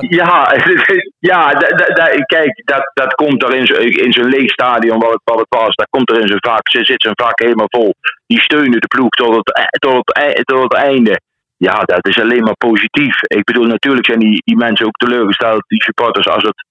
ja, 0.09 0.54
ja 1.19 1.52
kijk, 2.35 2.62
dat, 2.64 2.90
dat 2.95 3.14
komt 3.14 3.42
er 3.42 3.54
in 3.54 3.66
zo'n 3.66 3.78
in 3.78 4.12
zo'n 4.12 4.28
leeg 4.28 4.50
stadion 4.50 4.99
wat 4.99 5.12
het, 5.12 5.21
wat 5.25 5.38
het 5.38 5.59
was. 5.61 5.75
Dat 5.75 5.88
komt 5.90 6.11
er 6.11 6.21
in 6.21 6.28
zo'n 6.28 6.50
vak, 6.50 6.71
ze 6.71 6.85
zit 6.85 7.02
zo'n 7.02 7.25
vak 7.25 7.40
helemaal 7.40 7.69
vol. 7.69 7.95
Die 8.26 8.40
steunen 8.40 8.80
de 8.80 8.87
ploeg 8.87 9.09
tot 9.09 9.37
het, 9.37 9.59
e- 9.59 9.78
tot 9.78 9.95
het, 9.95 10.19
e- 10.19 10.42
tot 10.42 10.62
het 10.62 10.75
einde. 10.75 11.21
Ja, 11.57 11.78
dat 11.78 12.07
is 12.07 12.21
alleen 12.21 12.42
maar 12.42 12.57
positief. 12.57 13.23
Ik 13.23 13.45
bedoel, 13.45 13.66
natuurlijk 13.66 14.07
zijn 14.07 14.19
die, 14.19 14.42
die 14.45 14.57
mensen 14.57 14.87
ook 14.87 14.97
teleurgesteld, 14.97 15.64
die 15.66 15.83
supporters, 15.83 16.28
als 16.28 16.42
het, 16.42 16.64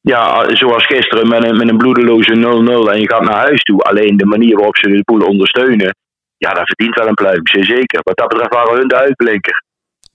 ja, 0.00 0.54
zoals 0.54 0.86
gisteren 0.86 1.28
met 1.28 1.44
een, 1.44 1.56
met 1.56 1.68
een 1.68 1.76
bloedeloze 1.76 2.34
0-0 2.34 2.92
en 2.92 3.00
je 3.00 3.08
gaat 3.08 3.24
naar 3.24 3.46
huis 3.46 3.62
toe. 3.62 3.82
Alleen 3.82 4.16
de 4.16 4.26
manier 4.26 4.54
waarop 4.54 4.76
ze 4.76 4.88
de 4.88 5.02
boel 5.04 5.26
ondersteunen, 5.26 5.94
ja, 6.36 6.52
dat 6.52 6.66
verdient 6.66 6.98
wel 6.98 7.08
een 7.08 7.14
pluim, 7.14 7.40
zeker. 7.44 8.00
Wat 8.02 8.16
dat 8.16 8.28
betreft 8.28 8.54
waren 8.54 8.78
hun 8.78 8.88
de 8.88 8.96
uitblinker. 8.96 9.62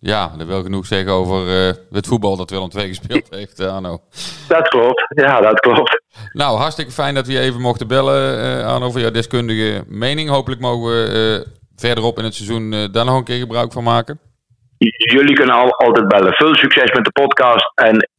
Ja, 0.05 0.33
dat 0.37 0.47
wil 0.47 0.63
genoeg 0.63 0.85
zeggen 0.85 1.11
over 1.11 1.67
eh, 1.67 1.73
het 1.91 2.07
voetbal 2.07 2.37
dat 2.37 2.49
Willem 2.49 2.69
II 2.75 2.87
gespeeld 2.95 3.29
heeft, 3.29 3.59
eh, 3.59 3.73
Arno. 3.75 4.01
Dat 4.47 4.67
klopt, 4.67 5.05
ja, 5.15 5.41
dat 5.41 5.59
klopt. 5.59 6.01
Nou, 6.33 6.57
hartstikke 6.57 6.91
fijn 6.91 7.15
dat 7.15 7.27
we 7.27 7.33
je 7.33 7.39
even 7.39 7.61
mochten 7.61 7.87
bellen, 7.87 8.39
eh, 8.59 8.65
Arno, 8.67 8.91
voor 8.91 8.99
jouw 9.01 9.11
deskundige 9.11 9.83
mening. 9.87 10.29
Hopelijk 10.29 10.61
mogen 10.61 10.89
we 10.91 11.43
eh, 11.45 11.51
verderop 11.75 12.17
in 12.17 12.23
het 12.23 12.35
seizoen 12.35 12.73
eh, 12.73 12.91
daar 12.91 13.05
nog 13.05 13.17
een 13.17 13.23
keer 13.23 13.39
gebruik 13.39 13.71
van 13.71 13.83
maken. 13.83 14.19
J- 14.77 15.13
Jullie 15.13 15.35
kunnen 15.35 15.55
al, 15.55 15.71
altijd 15.71 16.07
bellen. 16.07 16.33
Veel 16.33 16.55
succes 16.55 16.91
met 16.91 17.03
de 17.05 17.11
podcast 17.11 17.71
en 17.75 18.09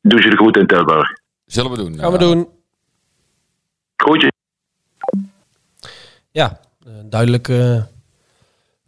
doe 0.00 0.22
ze 0.22 0.28
de 0.28 0.36
groet 0.36 0.56
in 0.56 0.66
Tilburg. 0.66 1.08
Zullen 1.44 1.70
we 1.70 1.76
doen. 1.76 1.98
Gaan 1.98 2.12
we 2.12 2.18
doen. 2.18 2.48
Groetjes. 3.96 4.30
Ja, 6.30 6.60
een 6.84 7.10
duidelijk 7.10 7.48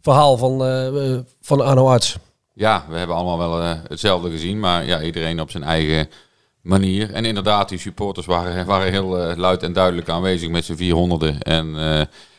verhaal 0.01 0.37
van, 0.37 0.65
eh, 0.65 1.17
van 1.41 1.61
Arno 1.61 1.87
Arts. 1.87 2.17
Ja, 2.53 2.85
we 2.89 2.97
hebben 2.97 3.15
allemaal 3.15 3.37
wel 3.37 3.61
eh, 3.61 3.71
hetzelfde 3.87 4.29
gezien, 4.29 4.59
maar 4.59 4.85
ja, 4.85 5.01
iedereen 5.01 5.41
op 5.41 5.51
zijn 5.51 5.63
eigen 5.63 6.09
manier. 6.61 7.13
En 7.13 7.25
inderdaad, 7.25 7.69
die 7.69 7.79
supporters 7.79 8.25
waren, 8.25 8.65
waren 8.73 8.91
heel 8.91 9.19
eh, 9.19 9.37
luid 9.37 9.63
en 9.63 9.73
duidelijk 9.73 10.09
aanwezig 10.09 10.49
met 10.49 10.65
z'n 10.65 10.75
400 10.75 11.43
En 11.43 11.75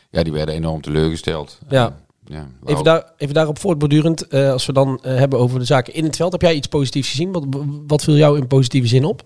ja, 0.09 0.23
die 0.23 0.33
werden 0.33 0.55
enorm 0.55 0.81
teleurgesteld. 0.81 1.59
Ja. 1.69 1.85
En, 1.85 1.95
ja, 2.25 2.47
Even, 2.65 2.83
daar, 2.83 3.11
even 3.17 3.33
daarop 3.33 3.59
voortbordurend, 3.59 4.29
als 4.31 4.65
we 4.65 4.73
dan 4.73 4.99
hebben 5.03 5.39
over 5.39 5.59
de 5.59 5.65
zaken 5.65 5.93
in 5.93 6.03
het 6.03 6.15
veld. 6.15 6.31
Heb 6.31 6.41
jij 6.41 6.53
iets 6.53 6.67
positiefs 6.67 7.09
gezien? 7.09 7.31
Wat, 7.31 7.45
wat 7.87 8.03
viel 8.03 8.15
jou 8.15 8.37
in 8.37 8.47
positieve 8.47 8.87
zin 8.87 9.05
op? 9.05 9.23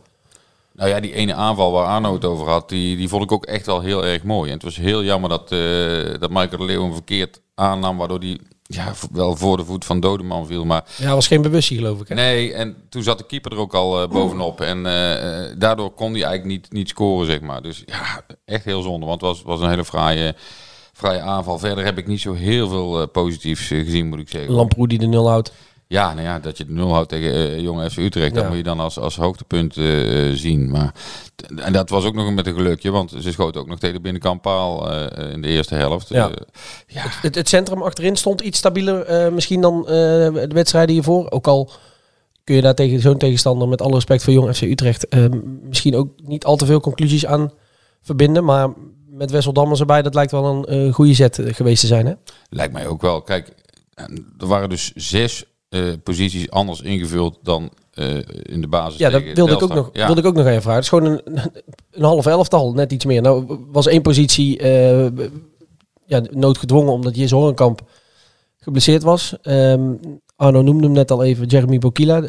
Nou 0.75 0.89
ja, 0.89 0.99
die 0.99 1.13
ene 1.13 1.33
aanval 1.33 1.71
waar 1.71 1.85
Arno 1.85 2.13
het 2.13 2.25
over 2.25 2.47
had, 2.47 2.69
die, 2.69 2.97
die 2.97 3.07
vond 3.07 3.23
ik 3.23 3.31
ook 3.31 3.45
echt 3.45 3.65
wel 3.65 3.81
heel 3.81 4.05
erg 4.05 4.23
mooi. 4.23 4.47
En 4.49 4.53
het 4.53 4.63
was 4.63 4.75
heel 4.75 5.03
jammer 5.03 5.29
dat, 5.29 5.51
eh, 5.51 6.19
dat 6.19 6.29
Michael 6.29 6.57
de 6.57 6.63
Leeuw 6.63 6.81
hem 6.83 6.93
verkeerd 6.93 7.41
aannam, 7.55 7.97
waardoor 7.97 8.19
die 8.19 8.41
ja, 8.63 8.93
wel 9.11 9.35
voor 9.35 9.57
de 9.57 9.65
voet 9.65 9.85
van 9.85 9.99
Dodeman 9.99 10.47
viel. 10.47 10.65
Maar 10.65 10.83
Ja, 10.97 11.13
was 11.13 11.27
geen 11.27 11.41
bewustzijn 11.41 11.79
geloof 11.79 12.01
ik. 12.01 12.07
Hè? 12.07 12.15
nee, 12.15 12.53
en 12.53 12.75
toen 12.89 13.03
zat 13.03 13.17
de 13.17 13.25
keeper 13.25 13.51
er 13.51 13.57
ook 13.57 13.73
al 13.73 14.01
eh, 14.01 14.09
bovenop. 14.09 14.61
En 14.61 14.77
eh, 14.85 15.55
daardoor 15.57 15.91
kon 15.91 16.13
hij 16.13 16.23
eigenlijk 16.23 16.45
niet, 16.45 16.71
niet 16.71 16.89
scoren, 16.89 17.25
zeg 17.25 17.41
maar. 17.41 17.61
Dus 17.61 17.83
ja, 17.85 18.21
echt 18.45 18.65
heel 18.65 18.81
zonde, 18.81 19.05
want 19.05 19.21
het 19.21 19.29
was, 19.29 19.41
was 19.41 19.61
een 19.61 19.69
hele 19.69 19.85
fraaie, 19.85 20.35
fraaie 20.93 21.21
aanval. 21.21 21.59
Verder 21.59 21.83
heb 21.83 21.97
ik 21.97 22.07
niet 22.07 22.21
zo 22.21 22.33
heel 22.33 22.69
veel 22.69 23.07
positiefs 23.07 23.67
gezien, 23.67 24.07
moet 24.07 24.19
ik 24.19 24.29
zeggen. 24.29 24.53
Lamproe 24.53 24.87
die 24.87 24.99
de 24.99 25.07
nul 25.07 25.29
houdt. 25.29 25.51
Ja, 25.87 26.13
nou 26.13 26.25
ja, 26.25 26.39
dat 26.39 26.57
je 26.57 26.65
de 26.65 26.71
nul 26.71 26.91
houdt 26.91 27.09
tegen 27.09 27.33
eh 27.33 27.59
Jong 27.59 27.91
FC 27.91 27.97
Utrecht, 27.97 28.35
dat 28.35 28.47
moet 28.47 28.57
je 28.57 28.63
dan 28.63 28.79
als, 28.79 28.99
als 28.99 29.15
hoogtepunt 29.15 29.77
eh, 29.77 30.31
zien. 30.33 30.69
Maar, 30.69 30.93
en 31.55 31.73
dat 31.73 31.89
was 31.89 32.05
ook 32.05 32.13
nog 32.13 32.33
met 32.33 32.47
een 32.47 32.53
gelukje, 32.53 32.91
want 32.91 33.13
ze 33.19 33.31
schoten 33.31 33.61
ook 33.61 33.67
nog 33.67 33.79
tegen 33.79 33.95
de 33.95 34.01
binnenkant 34.01 34.41
paal 34.41 34.91
eh, 34.91 35.31
in 35.31 35.41
de 35.41 35.47
eerste 35.47 35.75
helft. 35.75 36.09
Ja. 36.09 36.31
Ja, 36.87 37.03
Het, 37.21 37.35
het 37.35 37.49
centrum 37.49 37.81
achterin 37.81 38.15
stond 38.15 38.41
iets 38.41 38.57
stabieler 38.57 39.33
misschien 39.33 39.61
dan 39.61 39.81
de 39.81 40.49
wedstrijden 40.53 40.93
hiervoor. 40.93 41.31
Ook 41.31 41.47
al 41.47 41.71
kun 42.43 42.55
je 42.55 42.61
daar 42.61 42.75
tegen 42.75 42.99
zo'n 42.99 43.17
tegenstander, 43.17 43.67
met 43.67 43.81
alle 43.81 43.93
respect 43.93 44.23
voor 44.23 44.33
Jong 44.33 44.55
FC 44.55 44.61
Utrecht, 44.61 45.07
misschien 45.61 45.95
ook 45.95 46.09
niet 46.23 46.45
al 46.45 46.55
te 46.55 46.65
veel 46.65 46.79
conclusies 46.79 47.25
aan 47.25 47.51
verbinden. 48.01 48.43
Maar 48.43 48.73
met 49.09 49.31
Wessel 49.31 49.53
Dammers 49.53 49.79
erbij, 49.79 50.01
dat 50.01 50.13
lijkt 50.13 50.31
wel 50.31 50.69
een 50.69 50.93
goede 50.93 51.13
zet 51.13 51.41
geweest 51.43 51.81
te 51.81 51.87
zijn. 51.87 52.05
Hè? 52.05 52.13
lijkt 52.49 52.73
mij 52.73 52.87
ook 52.87 53.01
wel. 53.01 53.21
Kijk, 53.21 53.53
er 54.37 54.47
waren 54.47 54.69
dus 54.69 54.91
zes 54.95 55.45
eh, 55.75 55.93
posities 56.03 56.49
anders 56.49 56.81
ingevuld 56.81 57.39
dan 57.43 57.69
eh, 57.93 58.17
in 58.41 58.61
de 58.61 58.67
basis 58.67 58.97
Ja, 58.99 59.09
dat 59.09 59.23
wilde 59.33 59.53
ik, 59.53 59.63
ook 59.63 59.73
nog, 59.73 59.89
Ja. 59.93 60.05
wilde 60.05 60.21
ik 60.21 60.27
ook 60.27 60.35
nog 60.35 60.45
even 60.45 60.61
vragen. 60.61 60.83
Het 60.83 60.93
is 60.93 60.99
gewoon 60.99 61.05
een, 61.25 61.39
een 61.91 62.03
half 62.03 62.25
elftal, 62.25 62.73
net 62.73 62.91
iets 62.91 63.05
meer. 63.05 63.21
Nou 63.21 63.59
was 63.71 63.87
één 63.87 64.01
positie 64.01 64.57
eh, 64.57 65.07
ja, 66.05 66.21
noodgedwongen 66.31 66.93
omdat 66.93 67.15
Jis 67.15 67.31
Horenkamp 67.31 67.81
geblesseerd 68.57 69.03
was. 69.03 69.35
Ehm, 69.41 69.93
Arno 70.35 70.61
noemde 70.61 70.83
hem 70.83 70.91
net 70.91 71.11
al 71.11 71.23
even, 71.23 71.47
Jeremy 71.47 71.77
Bokila. 71.77 72.23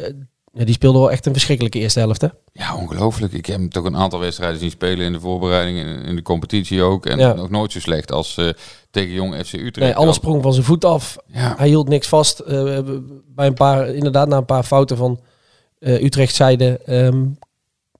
Ja, 0.57 0.65
die 0.65 0.73
speelde 0.73 0.99
wel 0.99 1.11
echt 1.11 1.25
een 1.25 1.31
verschrikkelijke 1.33 1.79
eerste 1.79 1.99
helft. 1.99 2.21
Hè? 2.21 2.27
Ja, 2.51 2.75
ongelooflijk. 2.75 3.33
Ik 3.33 3.45
heb 3.45 3.57
hem 3.57 3.69
toch 3.69 3.85
een 3.85 3.95
aantal 3.97 4.19
wedstrijden 4.19 4.59
zien 4.59 4.69
spelen 4.69 5.05
in 5.05 5.11
de 5.13 5.19
voorbereiding, 5.19 5.77
in, 5.79 6.03
in 6.05 6.15
de 6.15 6.21
competitie 6.21 6.81
ook. 6.81 7.05
En 7.05 7.19
Ja. 7.19 7.33
nog 7.33 7.49
nooit 7.49 7.71
zo 7.71 7.79
slecht 7.79 8.11
als 8.11 8.37
eh, 8.37 8.49
tegen 8.91 9.13
Jong 9.13 9.35
FC 9.35 9.53
Utrecht. 9.53 9.77
Nee, 9.79 9.95
alles 9.95 10.15
sprong 10.15 10.43
van 10.43 10.53
zijn 10.53 10.65
voet 10.65 10.85
af. 10.85 11.17
Ja. 11.27 11.53
Hij 11.57 11.67
hield 11.67 11.87
niks 11.89 12.07
vast. 12.07 12.39
Eh, 12.39 12.79
bij 13.27 13.47
een 13.47 13.53
paar, 13.53 13.87
inderdaad, 13.89 14.27
na 14.27 14.37
een 14.37 14.45
paar 14.45 14.63
fouten 14.63 14.97
van 14.97 15.19
eh 15.79 16.03
Utrecht 16.03 16.35
zijde 16.35 16.79
ehm, 16.85 17.25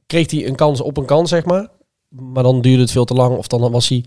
kreeg 0.06 0.32
hij 0.32 0.48
een 0.48 0.56
kans 0.56 0.82
op 0.82 0.98
een 0.98 1.06
kans, 1.06 1.30
zeg 1.30 1.46
maar. 1.46 1.68
Maar 2.10 2.44
dan 2.44 2.62
duurde 2.62 2.82
het 2.82 2.92
veel 2.92 3.06
te 3.06 3.14
lang. 3.14 3.38
Of 3.38 3.48
dan 3.48 3.72
was 3.72 3.90
hij 3.90 4.06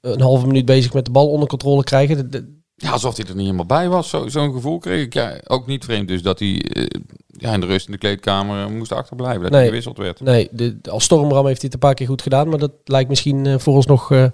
een 0.00 0.20
halve 0.20 0.46
minuut 0.46 0.64
bezig 0.64 0.92
met 0.92 1.04
de 1.04 1.10
bal 1.10 1.28
onder 1.30 1.48
controle 1.48 1.84
krijgen. 1.84 2.16
De- 2.16 2.28
de- 2.28 2.60
Ja, 2.82 2.90
alsof 2.90 3.16
hij 3.16 3.26
er 3.26 3.34
niet 3.34 3.44
helemaal 3.44 3.66
bij 3.66 3.88
was. 3.88 4.08
Zo- 4.08 4.28
Zo'n 4.28 4.52
gevoel 4.52 4.78
kreeg 4.78 5.04
ik. 5.04 5.14
Ja, 5.14 5.40
ook 5.46 5.66
niet 5.66 5.84
vreemd 5.84 6.08
dus 6.08 6.22
dat 6.22 6.38
hij 6.38 6.62
eh, 6.72 6.86
ja, 7.26 7.52
in 7.52 7.60
de 7.60 7.66
rust 7.66 7.86
in 7.86 7.92
de 7.92 7.98
kleedkamer 7.98 8.64
eh, 8.64 8.70
moest 8.70 8.92
achterblijven. 8.92 9.42
Dat 9.42 9.50
Nee. 9.50 9.58
hij 9.60 9.68
gewisseld 9.68 9.96
werd. 9.96 10.20
nee, 10.20 10.48
de, 10.52 10.78
als 10.90 11.04
stormram 11.04 11.46
heeft 11.46 11.60
hij 11.60 11.70
het 11.72 11.72
een 11.72 11.78
paar 11.88 11.94
keer 11.94 12.06
goed 12.06 12.22
gedaan. 12.22 12.48
Maar 12.48 12.58
dat 12.58 12.72
lijkt 12.84 13.08
misschien 13.08 13.46
eh, 13.46 13.58
vooralsnog 13.58 14.10
eh 14.12 14.24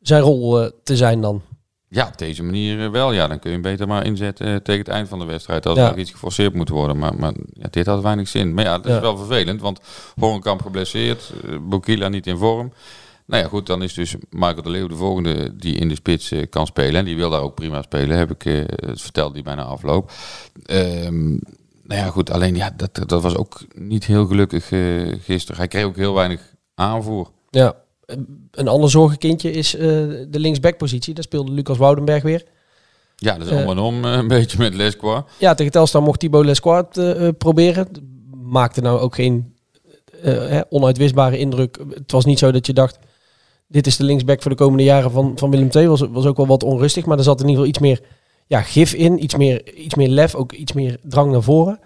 zijn 0.00 0.22
rol 0.22 0.70
te 0.82 0.96
zijn 0.96 1.20
dan. 1.20 1.42
Ja, 1.88 2.06
op 2.06 2.18
deze 2.18 2.42
manier 2.42 2.90
wel. 2.90 3.12
Ja, 3.12 3.26
dan 3.26 3.38
kun 3.38 3.50
je 3.50 3.56
hem 3.56 3.64
beter 3.70 3.86
maar 3.88 4.04
inzetten 4.06 4.62
tegen 4.62 4.80
het 4.80 4.88
eind 4.90 5.08
van 5.08 5.18
de 5.18 5.24
wedstrijd. 5.24 5.66
Als 5.66 5.78
Ja. 5.78 5.84
er 5.84 5.90
nog 5.90 5.98
iets 5.98 6.10
geforceerd 6.10 6.54
moet 6.54 6.68
worden. 6.68 6.98
Maar, 6.98 7.14
maar 7.18 7.32
ja, 7.52 7.66
dit 7.70 7.86
had 7.86 8.02
weinig 8.02 8.28
zin. 8.28 8.54
Maar 8.54 8.64
ja, 8.64 8.76
dat 8.78 8.86
Ja. 8.86 8.94
is 8.94 9.00
wel 9.00 9.16
vervelend. 9.16 9.60
Want 9.60 9.80
Horenkamp 10.20 10.62
geblesseerd. 10.62 11.32
Bokila 11.60 12.08
niet 12.08 12.26
in 12.26 12.36
vorm. 12.36 12.72
Nou 13.26 13.42
ja, 13.42 13.48
goed. 13.48 13.66
Dan 13.66 13.82
is 13.82 13.94
dus 13.94 14.14
Michael 14.30 14.62
de 14.62 14.70
Leeuw 14.70 14.86
de 14.86 14.94
volgende 14.94 15.56
die 15.56 15.74
in 15.74 15.88
de 15.88 15.94
spits 15.94 16.30
eh, 16.30 16.42
kan 16.50 16.66
spelen. 16.66 16.94
En 16.94 17.04
die 17.04 17.16
wil 17.16 17.30
daar 17.30 17.40
ook 17.40 17.54
prima 17.54 17.82
spelen. 17.82 18.18
Heb 18.18 18.30
ik 18.30 18.44
eh, 18.44 18.62
het 18.66 19.00
verteld 19.00 19.34
die 19.34 19.42
bijna 19.42 19.62
afloop. 19.62 20.12
Ehm, 20.64 21.28
nou 21.82 22.00
ja, 22.00 22.06
goed. 22.06 22.30
Alleen 22.30 22.54
ja, 22.54 22.70
dat, 22.76 23.08
dat 23.08 23.22
was 23.22 23.36
ook 23.36 23.60
niet 23.74 24.04
heel 24.04 24.26
gelukkig 24.26 24.72
eh, 24.72 25.12
gisteren. 25.20 25.56
Hij 25.56 25.68
kreeg 25.68 25.84
ook 25.84 25.96
heel 25.96 26.14
weinig 26.14 26.40
aanvoer. 26.74 27.30
Ja. 27.50 27.74
Een 28.50 28.68
ander 28.68 28.90
zorgenkindje 28.90 29.50
is 29.50 29.70
de 29.70 30.28
linksbackpositie. 30.30 31.14
Daar 31.14 31.22
speelde 31.22 31.52
Lucas 31.52 31.78
Woudenberg 31.78 32.22
weer. 32.22 32.44
Ja, 33.16 33.38
dat 33.38 33.46
is 33.46 33.52
om 33.52 33.70
en 33.70 33.78
om 33.78 34.04
een 34.04 34.28
beetje 34.28 34.58
met 34.58 34.74
Lesqua. 34.74 35.24
Ja, 35.38 35.54
tegen 35.54 35.72
Telstar 35.72 36.02
mocht 36.02 36.20
Thibaut 36.20 36.44
Lesquart 36.44 36.96
eh, 36.96 37.26
eh, 37.26 37.34
proberen. 37.38 37.88
Maakte 38.42 38.80
nou 38.80 39.00
ook 39.00 39.14
geen 39.14 39.54
hè, 40.20 40.60
onuitwisbare 40.68 41.38
indruk. 41.38 41.78
Het 41.90 42.12
was 42.12 42.24
niet 42.24 42.38
zo 42.38 42.50
dat 42.50 42.66
je 42.66 42.72
dacht... 42.72 42.98
dit 43.68 43.86
is 43.86 43.96
de 43.96 44.04
linksback 44.04 44.42
voor 44.42 44.50
de 44.50 44.56
komende 44.56 44.84
jaren 44.84 45.10
van, 45.10 45.32
van 45.36 45.50
Willem 45.50 45.68
II. 45.74 45.88
Was, 45.88 46.00
was 46.10 46.26
ook 46.26 46.36
wel 46.36 46.46
wat 46.46 46.62
onrustig. 46.62 47.06
Maar 47.06 47.18
er 47.18 47.24
zat 47.24 47.40
in 47.40 47.48
ieder 47.48 47.64
geval 47.64 47.68
iets 47.70 47.78
meer 47.78 48.00
ja, 48.46 48.62
gif 48.62 48.92
in. 48.94 49.22
Iets 49.22 49.34
meer, 49.36 49.74
iets 49.74 49.94
meer 49.94 50.08
lef. 50.08 50.34
Ook 50.34 50.52
iets 50.52 50.72
meer 50.72 50.98
drang 51.02 51.32
naar 51.32 51.42
voren. 51.42 51.78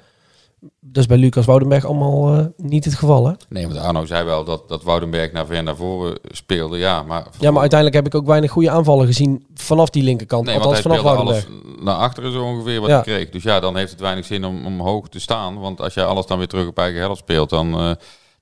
Dat 0.80 0.96
is 1.02 1.06
bij 1.06 1.16
Lucas 1.16 1.44
Woudenberg 1.46 1.84
allemaal 1.84 2.34
eh, 2.38 2.44
niet 2.56 2.84
het 2.84 2.94
geval. 2.94 3.26
Hè? 3.26 3.32
Nee, 3.48 3.66
want 3.68 3.78
Arno 3.78 4.04
zei 4.06 4.24
wel 4.24 4.44
dat, 4.44 4.68
dat 4.68 4.82
Woudenberg 4.82 5.32
naar 5.32 5.46
ver 5.46 5.62
naar 5.62 5.76
voren 5.76 6.18
speelde. 6.30 6.78
Ja, 6.78 7.02
maar, 7.02 7.26
Ja, 7.38 7.50
maar 7.50 7.60
uiteindelijk 7.60 8.04
heb 8.04 8.14
ik 8.14 8.20
ook 8.20 8.26
weinig 8.26 8.50
goede 8.50 8.70
aanvallen 8.70 9.06
gezien 9.06 9.46
vanaf 9.54 9.90
die 9.90 10.02
linkerkant. 10.02 10.44
nee, 10.46 10.54
want 10.58 10.66
Althans 10.66 10.84
hij 10.86 10.92
vanaf 11.00 11.14
speelde 11.16 11.32
Woudenberg. 11.32 11.72
alles 11.74 11.84
naar 11.84 11.94
achteren 11.94 12.32
zo 12.32 12.44
ongeveer 12.44 12.80
wat 12.80 12.88
Ja. 12.88 12.94
hij 12.94 13.04
kreeg. 13.04 13.30
Dus 13.30 13.42
ja, 13.42 13.60
dan 13.60 13.76
heeft 13.76 13.90
het 13.90 14.00
weinig 14.00 14.24
zin 14.24 14.44
om, 14.44 14.66
om 14.66 14.80
hoog 14.80 15.08
te 15.08 15.20
staan. 15.20 15.58
Want 15.58 15.80
als 15.80 15.94
jij 15.94 16.04
alles 16.04 16.26
dan 16.26 16.38
weer 16.38 16.48
terug 16.48 16.66
op 16.66 16.78
eigen 16.78 17.00
helft 17.00 17.20
speelt, 17.20 17.50
dan, 17.50 17.74
eh, 17.74 17.90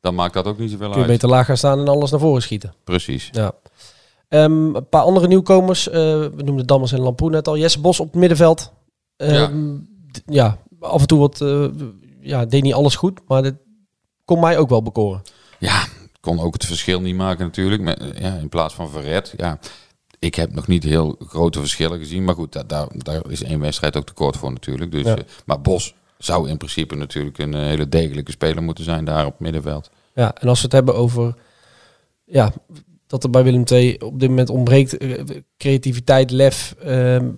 dan 0.01 0.15
maakt 0.15 0.35
dat 0.35 0.47
ook 0.47 0.59
niet 0.59 0.71
zoveel 0.71 0.87
Kun 0.87 0.95
je 0.97 1.03
uit. 1.03 1.13
beter 1.13 1.29
laag 1.29 1.47
gaan 1.47 1.57
staan 1.57 1.79
en 1.79 1.89
alles 1.89 2.11
naar 2.11 2.21
voren 2.21 2.43
schieten. 2.43 2.75
Precies. 2.85 3.29
Ja. 3.33 3.53
Ehm, 4.29 4.75
een 4.75 4.89
paar 4.89 5.03
andere 5.03 5.27
nieuwkomers. 5.29 5.89
eh, 5.89 5.95
we 6.35 6.43
noemden 6.45 6.67
Dammers 6.67 6.93
en 6.93 7.01
Lamproen 7.01 7.31
net 7.31 7.49
al. 7.49 7.57
Jesse 7.57 7.81
Bos 7.81 8.01
op 8.01 8.07
het 8.07 8.15
middenveld. 8.17 8.73
Ehm, 9.17 9.77
d- 10.13 10.23
ja. 10.27 10.59
af 10.81 11.01
en 11.01 11.07
toe 11.07 11.19
wat, 11.19 11.41
eh, 11.41 11.65
ja, 12.21 12.45
deed 12.47 12.63
niet 12.63 12.75
alles 12.75 12.95
goed, 12.97 13.21
maar 13.29 13.43
dit 13.43 13.55
kon 14.25 14.41
mij 14.41 14.59
ook 14.59 14.69
wel 14.69 14.83
bekoren. 14.83 15.23
Ja, 15.59 15.87
kon 16.21 16.41
ook 16.41 16.53
het 16.53 16.65
verschil 16.65 17.01
niet 17.01 17.15
maken 17.17 17.45
natuurlijk. 17.45 17.83
Met, 17.83 17.99
eh, 18.01 18.21
ja, 18.23 18.35
in 18.35 18.49
plaats 18.49 18.75
van 18.75 18.89
Verret. 18.89 19.35
Ja, 19.37 19.59
ik 20.19 20.35
heb 20.35 20.55
nog 20.55 20.67
niet 20.67 20.83
heel 20.85 21.17
grote 21.27 21.59
verschillen 21.61 21.99
gezien. 21.99 22.25
Maar 22.25 22.35
goed, 22.35 22.53
da- 22.53 22.63
daar, 22.63 22.87
daar 22.93 23.23
is 23.31 23.43
één 23.43 23.61
wedstrijd 23.61 23.97
ook 23.97 24.07
tekort 24.07 24.37
voor 24.37 24.53
natuurlijk. 24.53 24.91
Dus, 24.93 25.05
Ja. 25.07 25.17
maar 25.47 25.61
Bos 25.61 25.95
zou 26.19 26.49
in 26.49 26.57
principe 26.57 26.95
natuurlijk 26.95 27.39
een 27.39 27.55
eh, 27.55 27.61
hele 27.61 27.89
degelijke 27.89 28.31
speler 28.31 28.63
moeten 28.63 28.85
zijn 28.85 29.05
daar 29.05 29.27
op 29.27 29.41
middenveld. 29.41 29.91
Ja, 30.15 30.35
en 30.35 30.49
als 30.49 30.59
we 30.59 30.65
het 30.65 30.73
hebben 30.73 30.95
over 30.95 31.35
ja, 32.25 32.53
dat 33.07 33.25
er 33.25 33.31
bij 33.31 33.45
Willem 33.45 33.65
II 33.71 33.99
op 33.99 34.21
dit 34.21 34.29
moment 34.29 34.51
ontbreekt 34.51 34.97
eh, 34.97 35.25
creativiteit, 35.57 36.31
lef, 36.31 36.75
ehm, 36.79 37.31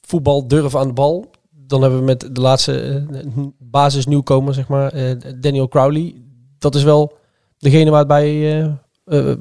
voetbal, 0.00 0.48
durf 0.48 0.76
aan 0.76 0.86
de 0.86 0.92
bal. 0.92 1.30
Dan 1.50 1.82
hebben 1.82 1.98
we 1.98 2.04
met 2.04 2.20
de 2.32 2.40
laatste 2.40 3.06
eh, 3.10 3.44
basis 3.58 4.06
nieuwkomer, 4.06 4.54
zeg 4.54 4.68
maar, 4.68 4.92
eh, 4.92 5.16
Daniel 5.40 5.68
Crowley. 5.68 6.14
Dat 6.58 6.74
is 6.74 6.82
wel 6.82 7.18
degene 7.58 7.90
waarbij 7.90 8.60
eh, 9.04 9.32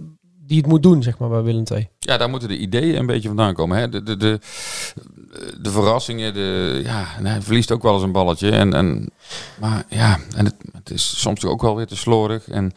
die 0.52 0.60
het 0.60 0.70
moet 0.70 0.84
doen, 0.84 1.04
zeg 1.04 1.18
maar, 1.18 1.30
bij 1.30 1.42
Willem 1.42 1.64
II. 1.72 1.88
Ja, 2.00 2.18
daar 2.18 2.30
moeten 2.30 2.48
de 2.50 2.58
ideeën 2.58 2.96
een 2.98 3.06
beetje 3.06 3.28
vandaan 3.28 3.54
komen. 3.54 3.78
Hè? 3.78 3.90
De, 3.90 4.04
de, 4.04 4.18
de, 4.18 4.40
de 5.62 5.72
verrassingen, 5.72 6.34
de, 6.34 6.82
ja, 6.84 7.08
en 7.18 7.26
hij 7.26 7.42
verliest 7.42 7.72
ook 7.72 7.82
wel 7.84 7.94
eens 7.94 8.04
een 8.04 8.12
balletje. 8.12 8.52
En, 8.52 8.74
en, 8.74 9.10
maar 9.60 9.84
ja, 9.90 10.20
en 10.36 10.46
het, 10.46 10.56
het 10.72 10.90
is 10.90 11.20
soms 11.20 11.46
ook 11.46 11.62
wel 11.62 11.76
weer 11.76 11.86
te 11.88 11.96
slordig. 11.96 12.50
En, 12.50 12.72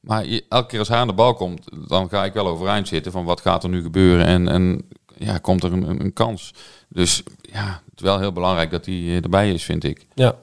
maar 0.00 0.26
je- 0.26 0.44
elke 0.48 0.66
keer 0.66 0.78
als 0.78 0.88
hij 0.88 0.98
aan 0.98 1.06
de 1.06 1.12
bal 1.12 1.34
komt, 1.34 1.68
dan 1.88 2.08
ga 2.08 2.24
ik 2.24 2.32
wel 2.32 2.46
overeind 2.48 2.88
zitten 2.88 3.12
van 3.12 3.24
wat 3.24 3.40
gaat 3.40 3.62
er 3.62 3.68
nu 3.70 3.82
gebeuren. 3.82 4.26
En, 4.26 4.48
en 4.48 4.88
ja, 5.18 5.38
komt 5.38 5.62
er 5.62 5.72
een, 5.72 6.00
een, 6.00 6.12
kans. 6.12 6.54
Dus 6.88 7.22
ja, 7.40 7.82
het 7.90 7.96
is 7.96 8.02
wel 8.02 8.18
heel 8.18 8.32
belangrijk 8.32 8.70
dat 8.70 8.86
hij 8.86 8.94
eh, 8.94 9.22
erbij 9.22 9.52
is, 9.52 9.64
vind 9.64 9.84
ik. 9.84 10.06
Ja. 10.14 10.34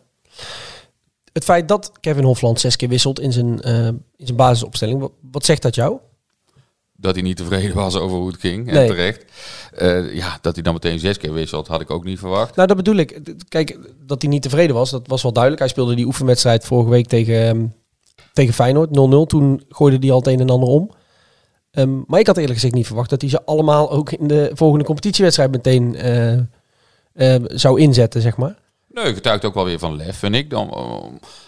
Het 1.34 1.44
feit 1.44 1.68
dat 1.68 1.92
Kevin 2.00 2.24
Hofland 2.24 2.60
zes 2.60 2.76
keer 2.76 2.90
wisselt 2.90 3.20
in 3.20 3.32
zijn, 3.34 3.62
eh, 3.62 3.88
in 3.88 4.26
zijn 4.26 4.38
basisopstelling, 4.38 5.00
wat, 5.00 5.12
wat 5.32 5.46
zegt 5.46 5.62
dat 5.62 5.76
jou? 5.76 5.98
Dat 7.00 7.14
hij 7.14 7.24
niet 7.24 7.38
tevreden 7.38 7.76
was 7.76 7.96
over 7.96 8.18
hoe 8.18 8.28
het 8.28 8.40
ging. 8.40 8.68
En 8.68 8.74
Nee. 8.74 8.88
terecht. 8.88 9.26
Eh, 9.74 10.16
ja, 10.16 10.38
dat 10.42 10.54
hij 10.54 10.64
dan 10.64 10.74
meteen 10.74 11.00
zes 11.00 11.18
keer 11.18 11.34
wisselt, 11.34 11.68
had 11.68 11.82
ik 11.82 11.90
ook 11.92 12.04
niet 12.04 12.20
verwacht. 12.20 12.56
Nou, 12.56 12.68
dat 12.68 12.78
bedoel 12.78 12.96
ik. 12.96 13.20
Kijk, 13.50 13.78
dat 14.06 14.22
hij 14.22 14.32
niet 14.32 14.42
tevreden 14.42 14.76
was, 14.76 14.90
dat 14.90 15.08
was 15.08 15.22
wel 15.22 15.32
duidelijk. 15.34 15.64
Hij 15.64 15.72
speelde 15.72 15.96
die 15.96 16.06
oefenwedstrijd 16.06 16.66
vorige 16.66 16.90
week 16.90 17.08
tegen, 17.08 17.48
ehm, 17.48 17.66
tegen 18.34 18.54
Feyenoord, 18.54 18.90
0-0. 18.92 19.26
Toen 19.26 19.64
gooide 19.70 19.98
hij 20.00 20.12
al 20.12 20.18
het 20.18 20.28
een 20.28 20.40
en 20.40 20.50
ander 20.50 20.70
om. 20.70 20.92
Ehm, 21.72 22.02
maar 22.06 22.20
ik 22.20 22.28
had 22.28 22.38
eerlijk 22.38 22.54
gezegd 22.54 22.74
niet 22.74 22.86
verwacht 22.88 23.10
dat 23.10 23.22
hij 23.22 23.30
ze 23.30 23.46
allemaal 23.46 23.92
ook 23.92 24.12
in 24.12 24.28
de 24.28 24.52
volgende 24.54 24.86
competitiewedstrijd 24.86 25.52
meteen 25.52 25.96
eh, 25.96 26.34
eh, 26.34 27.44
zou 27.48 27.80
inzetten, 27.80 28.22
zeg 28.22 28.38
maar. 28.38 28.56
Nee, 28.90 29.14
getuigt 29.14 29.46
ook 29.46 29.54
wel 29.54 29.66
weer 29.66 29.80
van 29.80 29.96
lef, 29.96 30.18
vind 30.18 30.36
ik. 30.36 30.50
Dan, 30.50 30.70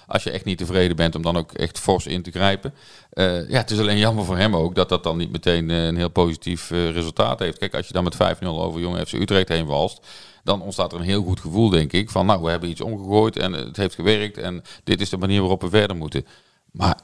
als 0.10 0.24
je 0.24 0.32
echt 0.32 0.46
niet 0.46 0.58
tevreden 0.58 0.96
bent, 0.96 1.16
om 1.16 1.22
dan 1.22 1.38
ook 1.38 1.52
echt 1.52 1.80
fors 1.80 2.08
in 2.08 2.22
te 2.22 2.32
grijpen. 2.32 2.74
Eh, 3.10 3.50
ja, 3.50 3.58
het 3.58 3.72
is 3.72 3.80
alleen 3.80 3.98
jammer 3.98 4.26
voor 4.26 4.38
hem 4.38 4.56
ook 4.56 4.76
dat 4.76 4.90
dat 4.90 5.04
dan 5.04 5.18
niet 5.18 5.32
meteen 5.32 5.70
eh, 5.70 5.86
een 5.86 5.98
heel 5.98 6.10
positief 6.10 6.72
eh, 6.72 6.92
resultaat 6.92 7.40
heeft. 7.40 7.58
Kijk, 7.58 7.76
als 7.76 7.88
je 7.88 7.94
dan 7.94 8.04
met 8.04 8.16
5-0 8.16 8.46
over 8.46 8.82
Jong 8.82 9.08
FC 9.08 9.14
Utrecht 9.14 9.48
heen 9.48 9.66
walst, 9.66 10.08
dan 10.44 10.62
ontstaat 10.62 10.94
er 10.94 11.00
een 11.00 11.06
heel 11.06 11.24
goed 11.24 11.40
gevoel, 11.40 11.70
denk 11.70 11.94
ik. 11.94 12.10
Van 12.10 12.26
nou, 12.26 12.44
we 12.44 12.50
hebben 12.50 12.70
iets 12.70 12.82
omgegooid 12.82 13.38
en 13.38 13.54
het 13.54 13.78
heeft 13.78 13.96
gewerkt 13.96 14.38
en 14.38 14.62
dit 14.84 15.02
is 15.02 15.10
de 15.10 15.18
manier 15.18 15.40
waarop 15.40 15.62
we 15.62 15.70
verder 15.70 15.96
moeten. 15.96 16.26
Maar 16.72 17.00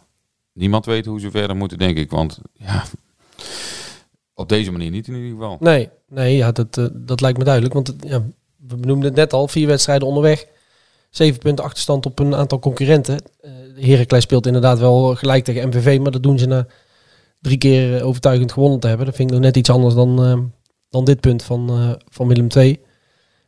niemand 0.54 0.86
weet 0.86 1.06
hoe 1.06 1.20
ze 1.20 1.32
verder 1.32 1.56
moeten, 1.56 1.78
denk 1.78 1.98
ik. 1.98 2.12
Want 2.12 2.40
ja, 2.54 2.84
op 4.34 4.50
deze 4.50 4.72
manier 4.72 4.92
niet 4.92 5.08
in 5.08 5.16
ieder 5.16 5.32
geval. 5.32 5.58
Nee, 5.60 5.90
nee 6.08 6.36
ja, 6.36 6.52
dat, 6.52 6.92
dat 6.94 7.22
lijkt 7.22 7.38
me 7.38 7.44
duidelijk. 7.44 7.74
Want 7.74 7.94
ja, 8.00 8.24
we 8.56 8.76
benoemden 8.76 9.08
het 9.08 9.16
net 9.16 9.34
al, 9.34 9.48
vier 9.48 9.68
wedstrijden 9.68 10.08
onderweg. 10.08 10.46
Zeven 11.16 11.40
punten 11.40 11.66
achterstand 11.66 12.06
op 12.06 12.20
een 12.20 12.36
aantal 12.36 12.60
concurrenten. 12.60 13.18
Eh 13.42 13.52
Heracles 13.76 14.24
speelt 14.24 14.46
inderdaad 14.46 14.80
wel 14.80 15.16
gelijk 15.16 15.44
tegen 15.44 15.68
MVV, 15.68 16.00
maar 16.00 16.12
dat 16.12 16.24
doen 16.24 16.40
ze 16.40 16.46
na 16.46 16.68
drie 17.42 17.58
keer 17.58 17.98
eh, 17.98 18.08
overtuigend 18.08 18.52
gewonnen 18.52 18.80
te 18.80 18.88
hebben. 18.88 19.06
Dat 19.06 19.16
vind 19.16 19.30
ik 19.30 19.36
nog 19.36 19.46
net 19.46 19.58
iets 19.58 19.70
anders 19.70 19.94
dan, 19.94 20.24
eh, 20.24 20.40
dan 20.90 21.06
dit 21.06 21.20
punt 21.20 21.44
van, 21.44 21.96
van 22.10 22.28
Willem 22.28 22.48
II. 22.56 22.72
En 22.72 22.82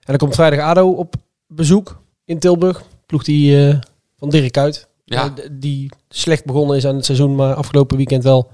dan 0.06 0.18
komt 0.18 0.36
vrijdag 0.36 0.60
ADO 0.60 0.92
op 0.92 1.16
bezoek 1.48 2.02
in 2.26 2.40
Tilburg. 2.40 2.84
Ploeg 3.06 3.24
die 3.24 3.78
van 4.18 4.30
Dirk 4.30 4.58
uit. 4.58 4.88
Ja. 5.06 5.34
Die 5.52 5.92
slecht 6.10 6.46
begonnen 6.46 6.78
is 6.78 6.86
aan 6.86 6.96
het 6.96 7.06
seizoen, 7.06 7.36
maar 7.36 7.54
afgelopen 7.54 7.98
weekend 7.98 8.24
wel 8.24 8.52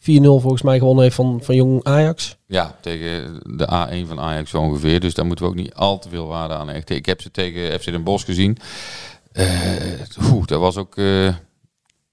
4-0 0.00 0.02
volgens 0.22 0.62
mij 0.62 0.78
gewonnen 0.78 1.02
heeft 1.02 1.16
van, 1.16 1.40
van 1.42 1.54
Jong 1.54 1.84
Ajax. 1.84 2.36
Ja, 2.46 2.76
tegen 2.80 3.40
de 3.56 3.64
A1 3.66 4.08
van 4.08 4.20
Ajax 4.20 4.54
ongeveer. 4.54 5.00
Dus 5.00 5.14
daar 5.14 5.26
moeten 5.26 5.44
we 5.44 5.50
ook 5.50 5.56
niet 5.56 5.74
al 5.74 5.98
te 5.98 6.08
veel 6.08 6.26
waarde 6.26 6.54
aan 6.54 6.68
hechten. 6.68 6.96
Ik 6.96 7.06
heb 7.06 7.20
ze 7.20 7.30
tegen 7.30 7.80
FC 7.80 7.84
Den 7.84 8.02
Bosch 8.04 8.24
gezien. 8.24 8.58
Oeh, 10.32 10.46
dat 10.46 10.60
was 10.60 10.76
ook 10.76 10.96
eh, 10.96 11.34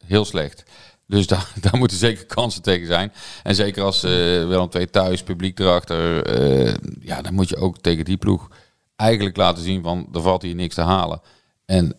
heel 0.06 0.26
slecht. 0.26 0.64
Dus 1.08 1.28
daar, 1.28 1.52
daar 1.62 1.78
moeten 1.78 1.98
zeker 1.98 2.26
kansen 2.26 2.62
tegen 2.62 2.88
zijn. 2.88 3.14
En 3.44 3.56
zeker 3.56 3.84
als 3.84 4.04
eh 4.04 4.12
Willem 4.48 4.70
II 4.72 4.90
thuis, 4.90 5.24
publiek 5.24 5.60
erachter. 5.60 6.24
eh, 6.24 6.74
ja, 7.00 7.22
dan 7.22 7.34
moet 7.34 7.50
je 7.50 7.58
ook 7.58 7.78
tegen 7.78 8.06
die 8.06 8.18
ploeg 8.18 8.48
eigenlijk 8.96 9.38
laten 9.38 9.64
zien 9.64 9.84
van... 9.84 10.08
er 10.14 10.22
valt 10.22 10.42
hier 10.42 10.56
niks 10.56 10.76
te 10.76 10.82
halen. 10.82 11.22
En 11.66 11.98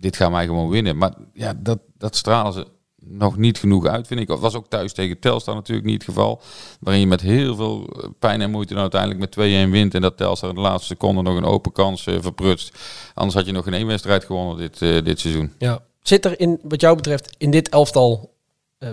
dit 0.00 0.16
gaan 0.16 0.32
wij 0.32 0.46
gewoon 0.46 0.68
winnen. 0.68 0.96
Maar 0.96 1.12
ja, 1.32 1.54
dat, 1.56 1.78
dat 1.96 2.16
stralen 2.16 2.52
ze 2.52 2.66
nog 3.10 3.36
niet 3.36 3.58
genoeg 3.58 3.86
uit, 3.86 4.06
vind 4.06 4.20
ik. 4.20 4.26
Dat 4.26 4.40
was 4.40 4.54
ook 4.54 4.68
thuis 4.68 4.92
tegen 4.92 5.18
Telstar 5.18 5.54
natuurlijk 5.54 5.86
niet 5.86 6.06
het 6.06 6.14
geval. 6.14 6.40
Waarin 6.80 7.02
je 7.02 7.08
met 7.08 7.20
heel 7.20 7.54
veel 7.54 7.86
eh, 7.86 8.08
pijn 8.18 8.40
en 8.40 8.50
moeite 8.50 8.74
uiteindelijk 8.74 9.20
met 9.20 9.66
2-1 9.66 9.70
wint. 9.70 9.94
En 9.94 10.00
dat 10.00 10.16
Telstar 10.16 10.48
in 10.48 10.54
de 10.54 10.60
laatste 10.60 10.86
seconde 10.86 11.22
nog 11.22 11.36
een 11.36 11.44
open 11.44 11.72
kans 11.72 12.06
eh, 12.06 12.14
verprutst. 12.20 12.78
Anders 13.14 13.36
had 13.36 13.46
je 13.46 13.52
nog 13.52 13.64
geen 13.64 13.74
één 13.74 13.86
wedstrijd 13.86 14.24
gewonnen 14.24 14.56
dit, 14.56 14.82
eh, 14.82 15.04
dit 15.04 15.20
seizoen. 15.20 15.52
Ja. 15.58 15.80
Zit 16.02 16.24
er 16.24 16.40
in, 16.40 16.58
wat 16.62 16.80
jou 16.80 16.96
betreft, 16.96 17.34
in 17.38 17.50
dit 17.50 17.68
elftal 17.68 18.36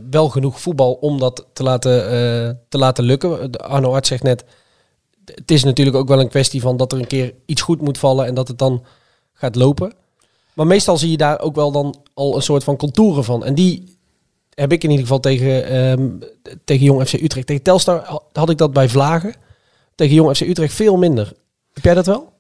wel 0.10 0.30
genoeg 0.30 0.62
voetbal 0.62 0.94
om 0.94 1.20
dat 1.20 1.46
te 1.54 1.64
laten, 1.64 2.62
te 2.70 2.78
laten 2.78 3.04
lukken? 3.04 3.52
Arno 3.52 3.94
Arts 3.94 4.08
zegt 4.08 4.24
net, 4.24 4.46
het 5.26 5.52
is 5.52 5.64
natuurlijk 5.64 5.98
ook 5.98 6.08
wel 6.08 6.20
een 6.20 6.30
kwestie 6.30 6.62
van 6.62 6.78
dat 6.78 6.92
er 6.92 7.00
een 7.00 7.08
keer 7.08 7.34
iets 7.46 7.62
goed 7.62 7.82
moet 7.82 7.98
vallen 7.98 8.26
en 8.26 8.34
dat 8.34 8.48
het 8.48 8.58
dan 8.58 8.84
gaat 9.34 9.56
lopen. 9.56 9.94
Maar 10.54 10.68
meestal 10.68 10.98
zie 10.98 11.12
je 11.12 11.18
daar 11.18 11.40
ook 11.40 11.56
wel 11.56 11.72
dan 11.72 11.96
al 12.14 12.36
een 12.36 12.42
soort 12.42 12.64
van 12.64 12.78
contouren 12.78 13.24
van. 13.24 13.46
En 13.46 13.56
die 13.56 13.95
heb 14.56 14.72
ik 14.72 14.84
in 14.84 14.90
ieder 14.90 15.06
geval 15.06 15.20
tegen, 15.20 15.66
ehm, 15.66 16.10
tegen 16.64 16.86
Jong 16.86 17.08
FC 17.08 17.14
Utrecht. 17.14 17.48
Tegen 17.48 17.64
Telstar 17.64 18.22
had 18.34 18.50
ik 18.50 18.58
dat 18.58 18.74
bij 18.74 18.90
Vlagen. 18.90 19.34
Tegen 19.96 20.16
Jong 20.16 20.36
FC 20.36 20.42
Utrecht 20.42 20.74
veel 20.74 20.98
minder. 20.98 21.34
Heb 21.74 21.84
jij 21.84 21.94
dat 21.94 22.06
wel? 22.06 22.34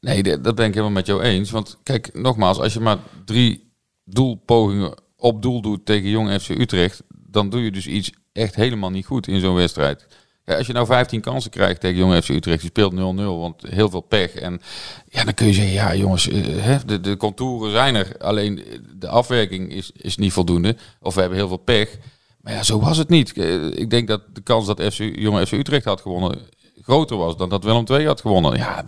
Nee, 0.00 0.22
dat 0.40 0.54
ben 0.54 0.66
ik 0.66 0.72
helemaal 0.74 0.90
met 0.90 1.06
jou 1.06 1.22
eens. 1.22 1.50
Want 1.50 1.78
kijk, 1.82 2.10
nogmaals, 2.14 2.58
als 2.58 2.72
je 2.72 2.80
maar 2.80 2.98
drie 3.24 3.72
doelpogingen 4.04 4.94
op 5.16 5.42
doel 5.42 5.60
doet 5.60 5.86
tegen 5.86 6.08
Jong 6.08 6.40
FC 6.40 6.48
Utrecht, 6.48 7.02
dan 7.08 7.50
doe 7.50 7.60
je 7.60 7.70
dus 7.70 7.86
iets 7.86 8.12
echt 8.32 8.54
helemaal 8.54 8.90
niet 8.90 9.06
goed 9.06 9.28
in 9.28 9.40
zo'n 9.40 9.54
wedstrijd. 9.54 10.06
Ja, 10.46 10.56
als 10.56 10.66
je 10.66 10.72
nou 10.72 10.86
15 10.86 11.20
kansen 11.20 11.50
krijgt 11.50 11.80
tegen 11.80 11.96
Jong 11.96 12.24
FC 12.24 12.28
Utrecht, 12.28 12.60
die 12.60 12.70
speelt 12.70 12.92
0-0, 12.92 12.96
want 12.96 13.62
heel 13.68 13.90
veel 13.90 14.00
pech. 14.00 14.34
En 14.34 14.60
ja, 15.08 15.24
dan 15.24 15.34
kun 15.34 15.46
je 15.46 15.52
zeggen, 15.52 15.72
ja 15.72 15.94
jongens, 15.94 16.28
eh, 16.28 16.78
de, 16.86 17.00
de 17.00 17.16
contouren 17.16 17.70
zijn 17.70 17.94
er. 17.94 18.18
Alleen 18.18 18.64
de 18.98 19.08
afwerking 19.08 19.72
is, 19.72 19.90
is 19.96 20.16
niet 20.16 20.32
voldoende. 20.32 20.76
Of 21.00 21.14
we 21.14 21.20
hebben 21.20 21.38
heel 21.38 21.48
veel 21.48 21.56
pech. 21.56 21.98
Maar 22.40 22.52
ja, 22.52 22.62
zo 22.62 22.80
was 22.80 22.98
het 22.98 23.08
niet. 23.08 23.32
Eh, 23.32 23.64
Ik 23.64 23.90
denk 23.90 24.08
dat 24.08 24.22
de 24.32 24.40
kans 24.40 24.66
dat 24.66 24.82
FC, 24.82 24.98
Jong 24.98 25.46
FC 25.46 25.52
Utrecht 25.52 25.84
had 25.84 26.00
gewonnen 26.00 26.38
groter 26.82 27.16
was 27.16 27.36
dan 27.36 27.48
dat 27.48 27.64
Willem 27.64 27.84
II 27.90 28.06
had 28.06 28.20
gewonnen. 28.20 28.56
Ja, 28.56 28.82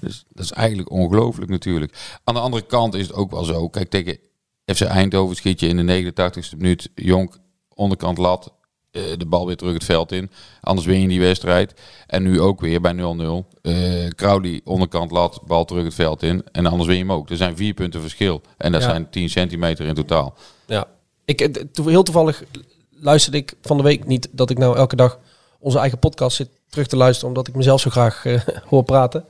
dus 0.00 0.24
dat 0.28 0.44
is 0.44 0.52
eigenlijk 0.52 0.90
ongelooflijk 0.90 1.50
natuurlijk. 1.50 2.18
Aan 2.24 2.34
de 2.34 2.40
andere 2.40 2.66
kant 2.66 2.94
is 2.94 3.06
het 3.06 3.16
ook 3.16 3.30
wel 3.30 3.44
zo. 3.44 3.68
Kijk, 3.68 3.90
tegen 3.90 4.18
FC 4.64 4.80
Eindhoven 4.80 5.36
schiet 5.36 5.60
je 5.60 5.68
in 5.68 5.86
de 5.86 6.12
89ste 6.12 6.56
minuut 6.56 6.90
Jonk 6.94 7.38
onderkant 7.74 8.18
lat 8.18 8.46
eh, 8.46 8.61
de 8.92 9.26
bal 9.26 9.46
weer 9.46 9.56
terug 9.56 9.72
het 9.74 9.84
veld 9.84 10.12
in. 10.12 10.30
Anders 10.60 10.86
win 10.86 11.00
je 11.00 11.08
die 11.08 11.20
wedstrijd. 11.20 11.74
En 12.06 12.22
nu 12.22 12.40
ook 12.40 12.60
weer 12.60 12.80
bij 12.80 12.94
0-0. 12.94 13.58
Eh 13.62 14.08
Crowley 14.08 14.60
onderkant 14.64 15.10
lat, 15.10 15.40
bal 15.46 15.64
terug 15.64 15.84
het 15.84 15.94
veld 15.94 16.22
in. 16.22 16.42
En 16.52 16.66
anders 16.66 16.86
win 16.88 16.96
je 16.98 17.02
hem 17.02 17.12
ook. 17.12 17.30
Er 17.30 17.36
zijn 17.36 17.56
vier 17.56 17.74
punten 17.74 18.00
verschil. 18.00 18.40
En 18.56 18.72
dat 18.72 18.82
Ja. 18.82 18.88
zijn 18.88 19.10
10 19.10 19.30
centimeter 19.30 19.86
in 19.86 19.94
totaal. 19.94 20.34
Ja. 20.66 20.86
Ik, 21.24 21.40
eh, 21.40 21.62
to- 21.72 21.86
heel 21.88 22.02
toevallig 22.02 22.42
luisterde 22.90 23.38
ik 23.38 23.54
van 23.62 23.76
de 23.76 23.82
week 23.82 24.06
niet 24.06 24.28
dat 24.32 24.50
ik 24.50 24.58
nou 24.58 24.76
elke 24.76 24.96
dag 24.96 25.18
onze 25.58 25.78
eigen 25.78 25.98
podcast 25.98 26.36
zit 26.36 26.48
terug 26.68 26.86
te 26.86 26.96
luisteren, 26.96 27.28
omdat 27.28 27.48
ik 27.48 27.54
mezelf 27.54 27.80
zo 27.80 27.90
graag 27.90 28.24
eh, 28.26 28.40
hoor 28.70 28.82
praten. 28.84 29.24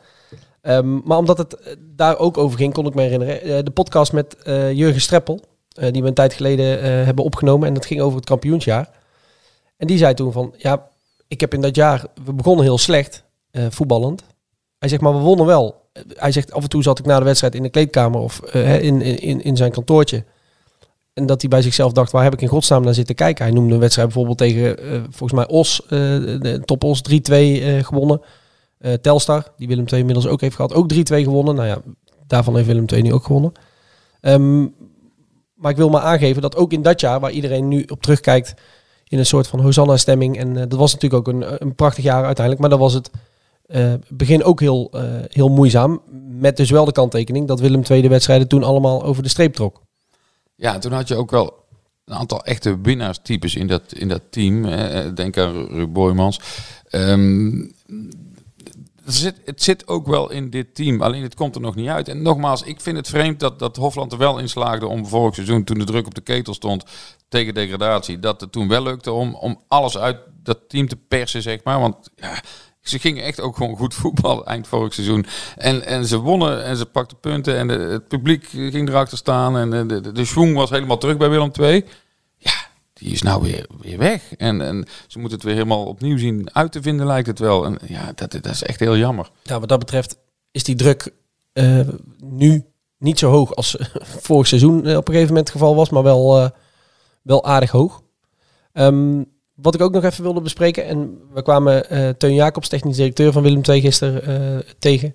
Ehm, 0.63 0.99
maar 1.05 1.19
omdat 1.19 1.39
het 1.39 1.55
eh, 1.55 1.73
daar 1.97 2.19
ook 2.19 2.39
over 2.39 2.59
ging, 2.59 2.73
kon 2.73 2.87
ik 2.87 2.95
me 2.95 3.03
herinneren. 3.03 3.43
eh, 3.43 3.59
de 3.65 3.71
podcast 3.71 4.13
met 4.13 4.37
eh, 4.43 4.73
Jurgen 4.73 5.01
Streppel, 5.01 5.41
eh, 5.73 5.93
die 5.93 6.03
we 6.03 6.09
een 6.09 6.15
tijd 6.15 6.33
geleden 6.33 6.81
eh, 6.81 6.85
hebben 7.05 7.25
opgenomen. 7.25 7.69
En 7.69 7.75
dat 7.75 7.87
ging 7.87 8.01
over 8.01 8.17
het 8.17 8.27
kampioensjaar. 8.27 9.01
En 9.83 9.89
die 9.89 9.99
zei 9.99 10.15
toen 10.15 10.33
van, 10.33 10.55
ja, 10.57 10.89
ik 11.29 11.41
heb 11.41 11.55
in 11.55 11.61
dat 11.61 11.77
jaar, 11.77 12.05
we 12.25 12.33
begonnen 12.33 12.65
heel 12.65 12.79
slecht, 12.79 13.25
eh, 13.51 13.67
voetballend. 13.71 14.23
Hij 14.79 14.89
zegt, 14.89 15.03
maar 15.03 15.13
we 15.13 15.19
wonnen 15.19 15.47
wel. 15.47 15.91
Hij 16.09 16.33
zegt, 16.33 16.53
af 16.53 16.63
en 16.63 16.69
toe 16.69 16.83
zat 16.83 16.99
ik 16.99 17.05
na 17.05 17.19
de 17.19 17.25
wedstrijd 17.25 17.55
in 17.55 17.63
de 17.63 17.69
kleedkamer 17.69 18.21
of 18.21 18.41
eh, 18.41 18.83
in, 18.83 19.01
in, 19.01 19.43
in 19.43 19.57
zijn 19.57 19.73
kantoortje. 19.73 20.25
En 21.13 21.27
dat 21.27 21.41
hij 21.41 21.51
bij 21.51 21.63
zichzelf 21.63 21.93
dacht, 21.93 22.13
waar 22.13 22.23
heb 22.23 22.33
ik 22.33 22.41
in 22.41 22.49
godsnaam 22.49 22.85
naar 22.85 22.95
zitten 22.95 23.15
kijken? 23.15 23.45
Hij 23.45 23.55
noemde 23.55 23.75
een 23.75 23.81
wedstrijd 23.81 24.09
bijvoorbeeld 24.09 24.39
tegen, 24.39 24.79
eh, 24.79 25.01
volgens 25.11 25.33
mij, 25.33 25.49
Os, 25.49 25.83
de 25.89 26.63
top 26.65 26.85
Os, 26.85 27.03
3-2 27.03 27.63
uh, 27.63 27.85
gewonnen. 27.85 28.21
Telstar, 29.01 29.53
die 29.57 29.69
Willem 29.69 29.87
II 29.87 30.01
inmiddels 30.01 30.27
ook 30.27 30.41
heeft 30.41 30.57
gehad, 30.57 30.75
ook 30.75 30.93
3-2 30.93 30.97
gewonnen. 31.23 31.55
Nou 31.55 31.69
ja, 31.69 31.79
daarvan 32.27 32.55
heeft 32.55 32.67
Willem 32.67 32.85
II 32.93 33.03
nu 33.03 33.13
ook 33.13 33.25
gewonnen. 33.25 33.53
Um, 34.21 34.75
maar 35.55 35.71
ik 35.71 35.77
wil 35.77 35.89
maar 35.89 36.03
aangeven 36.03 36.43
dat 36.43 36.57
ook 36.57 36.73
in 36.73 36.83
dat 36.83 37.01
jaar, 37.01 37.21
waar 37.21 37.31
iedereen 37.31 37.69
nu 37.69 37.85
op 37.89 38.03
terugkijkt 38.03 38.55
in 39.13 39.19
een 39.19 39.27
soort 39.27 39.47
van 39.47 39.61
Hosanna-stemming. 39.61 40.39
En 40.39 40.55
dat 40.55 40.73
was 40.73 40.93
natuurlijk 40.93 41.29
ook 41.29 41.35
een, 41.35 41.63
een 41.63 41.75
prachtig 41.75 42.05
jaar 42.05 42.25
uiteindelijk. 42.25 42.61
Maar 42.61 42.71
dan 42.71 42.79
was 42.79 42.95
het 42.95 43.11
begin 44.09 44.45
ook 44.45 44.61
heel, 44.61 44.91
heel 45.29 45.49
moeizaam. 45.49 46.03
Met 46.29 46.57
dus 46.57 46.71
wel 46.71 46.85
de 46.85 46.93
kanttekening 46.93 47.49
dat 47.49 47.61
Willem 47.61 47.83
II 47.91 48.03
de 48.03 48.09
wedstrijden 48.09 48.49
toen 48.49 48.63
allemaal 48.63 49.03
over 49.03 49.23
de 49.23 49.29
streep 49.29 49.55
trok. 49.55 49.83
Ja, 50.55 50.79
toen 50.79 50.93
had 50.93 51.09
je 51.09 51.17
ook 51.17 51.31
wel 51.31 51.55
een 52.05 52.15
aantal 52.15 52.45
echte 52.45 52.81
winnaarstypes 52.81 53.55
in 53.55 53.67
dat, 53.67 53.83
in 53.93 54.09
dat 54.09 54.23
team. 54.31 54.63
denk 55.15 55.39
aan 55.39 55.67
Ruud 55.67 55.93
Boymans. 55.93 56.41
Het 59.05 59.15
zit, 59.15 59.35
het 59.45 59.63
zit 59.63 59.89
ook 59.89 60.07
wel 60.07 60.31
in 60.31 60.51
dit 60.51 60.75
team, 60.75 61.03
alleen 61.03 61.23
het 61.23 61.35
komt 61.35 61.55
er 61.55 61.61
nog 61.61 61.75
niet 61.75 61.89
uit. 61.89 62.09
En 62.09 62.23
nogmaals, 62.23 62.63
ik 62.63 62.81
vind 62.81 62.97
het 62.97 63.09
vreemd 63.09 63.41
dat, 63.41 63.59
dat 63.59 63.77
Hofland 63.77 64.13
er 64.13 64.19
wel 64.19 64.39
in 64.39 64.49
slaagde 64.49 64.87
om 64.87 65.07
vorig 65.07 65.35
seizoen, 65.35 65.65
toen 65.65 65.79
de 65.79 65.85
druk 65.85 66.07
op 66.07 66.15
de 66.15 66.21
ketel 66.21 66.55
stond 66.55 66.85
tegen 67.33 67.55
degradatie, 67.55 68.19
dat 68.19 68.41
het 68.41 68.53
toen 68.53 68.69
wel 68.69 68.83
lukte 68.83 69.13
om, 69.13 69.35
om 69.35 69.61
alles 69.69 69.99
uit 69.99 70.17
dat 70.43 70.59
team 70.69 70.89
te 70.89 70.97
persen, 70.97 71.43
zeg 71.43 71.65
maar. 71.65 71.81
Want 71.81 72.11
ja, 72.17 72.43
ze 72.81 72.99
gingen 72.99 73.25
echt 73.25 73.41
ook 73.41 73.57
gewoon 73.57 73.77
goed 73.77 73.95
voetballen 73.95 74.47
eind 74.47 74.69
vorig 74.69 74.95
seizoen. 74.95 75.27
En, 75.57 75.87
en 75.87 76.07
ze 76.07 76.19
wonnen 76.19 76.65
en 76.65 76.77
ze 76.77 76.87
pakten 76.87 77.21
punten 77.21 77.57
en 77.57 77.69
het 77.69 78.09
publiek 78.09 78.45
ging 78.49 78.89
erachter 78.89 79.19
staan. 79.19 79.57
En 79.57 79.71
de, 79.71 80.01
de, 80.01 80.13
de 80.13 80.25
schwung 80.25 80.57
was 80.57 80.71
helemaal 80.71 80.99
terug 80.99 81.17
bij 81.17 81.31
Willem 81.31 81.51
II. 81.61 81.85
Ja, 82.37 82.55
die 82.93 83.13
is 83.13 83.23
nou 83.23 83.43
weer, 83.43 83.67
weer 83.81 83.99
weg. 83.99 84.35
En, 84.37 84.61
en 84.61 84.87
ze 85.07 85.19
moeten 85.19 85.39
het 85.39 85.47
weer 85.47 85.57
helemaal 85.57 85.85
opnieuw 85.85 86.19
zien 86.19 86.55
uit 86.55 86.73
te 86.73 86.83
vinden, 86.83 87.07
lijkt 87.07 87.27
het 87.27 87.39
wel. 87.39 87.65
En 87.65 87.79
ja, 87.87 88.13
dat, 88.15 88.33
dat 88.33 88.47
is 88.47 88.63
echt 88.63 88.81
heel 88.81 88.97
jammer. 88.97 89.31
Ja, 89.43 89.61
wat 89.61 89.69
dat 89.69 89.79
betreft 89.79 90.17
is 90.51 90.65
die 90.65 90.77
druk 90.77 91.13
uh, 91.53 91.89
nu 92.19 92.65
niet 92.99 93.19
zo 93.19 93.31
hoog 93.31 93.55
als 93.55 93.77
vorig 94.29 94.47
seizoen 94.47 94.79
op 94.79 94.87
een 94.87 95.15
gegeven 95.15 95.29
moment 95.29 95.49
het 95.49 95.57
geval 95.57 95.77
was, 95.77 95.91
maar 95.91 96.03
wel, 96.03 96.39
uh, 96.39 96.49
wel 97.23 97.45
aardig 97.45 97.71
hoog. 97.71 98.03
Um, 98.73 99.27
wat 99.55 99.75
ik 99.75 99.81
ook 99.81 99.93
nog 99.93 100.05
even 100.05 100.23
wilde 100.23 100.41
bespreken, 100.41 100.85
en 100.85 101.19
we 101.35 101.43
kwamen 101.43 101.85
uh, 101.93 102.09
Teun 102.09 102.35
Jacobs, 102.35 102.69
technisch 102.69 102.97
directeur 102.97 103.33
van 103.33 103.43
Willem 103.43 103.61
II, 103.69 103.81
gisteren 103.81 104.55
uh, 104.55 104.59
tegen. 104.79 105.15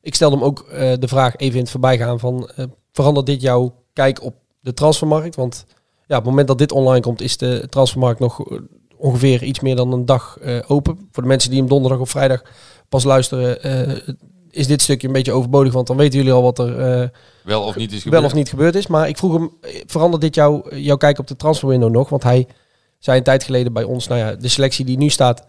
Ik 0.00 0.14
stelde 0.14 0.36
hem 0.36 0.44
ook 0.44 0.66
uh, 0.72 0.92
de 0.98 1.08
vraag 1.08 1.36
even 1.36 1.54
in 1.54 1.62
het 1.62 1.70
voorbijgaan 1.70 2.18
van, 2.18 2.50
verandert 2.92 3.26
dit 3.26 3.40
jouw 3.40 3.74
kijk 3.92 4.22
op 4.22 4.34
de 4.60 4.74
transfermarkt? 4.74 5.36
Want 5.36 5.64
ja, 6.06 6.16
op 6.16 6.22
het 6.22 6.30
moment 6.30 6.48
dat 6.48 6.58
dit 6.58 6.72
online 6.72 7.00
komt, 7.00 7.20
is 7.20 7.36
de 7.36 7.66
transfermarkt 7.70 8.20
nog 8.20 8.44
ongeveer 8.96 9.42
iets 9.42 9.60
meer 9.60 9.76
dan 9.76 9.92
een 9.92 10.06
dag 10.06 10.38
open. 10.66 11.08
Voor 11.12 11.22
de 11.22 11.28
mensen 11.28 11.50
die 11.50 11.58
hem 11.58 11.68
donderdag 11.68 12.00
of 12.00 12.10
vrijdag 12.10 12.42
pas 12.88 13.04
luisteren, 13.04 13.60
is 14.58 14.66
dit 14.66 14.82
stukje 14.82 15.06
een 15.06 15.12
beetje 15.12 15.32
overbodig, 15.32 15.72
want 15.72 15.86
dan 15.86 15.96
weten 15.96 16.18
jullie 16.18 16.32
al 16.32 16.42
wat 16.42 16.58
er 16.58 17.10
wel 17.44 17.62
of 17.62 17.76
niet 17.76 17.92
is 17.92 18.02
gebeurd. 18.02 18.20
Wel 18.20 18.30
of 18.30 18.36
niet 18.36 18.48
gebeurd 18.48 18.74
is. 18.74 18.86
Maar 18.86 19.08
ik 19.08 19.16
vroeg 19.16 19.32
hem, 19.32 19.50
verandert 19.86 20.22
dit 20.22 20.34
jou, 20.34 20.76
jouw 20.76 20.96
kijk 20.96 21.18
op 21.18 21.26
de 21.26 21.36
transferwindow 21.36 21.90
nog? 21.90 22.08
Want 22.08 22.22
hij 22.22 22.46
zei 22.98 23.18
een 23.18 23.24
tijd 23.24 23.42
geleden 23.42 23.72
bij 23.72 23.82
ons, 23.82 24.06
nou 24.06 24.20
ja, 24.20 24.34
de 24.34 24.48
selectie 24.48 24.84
die 24.84 24.98
nu 24.98 25.08
staat, 25.08 25.46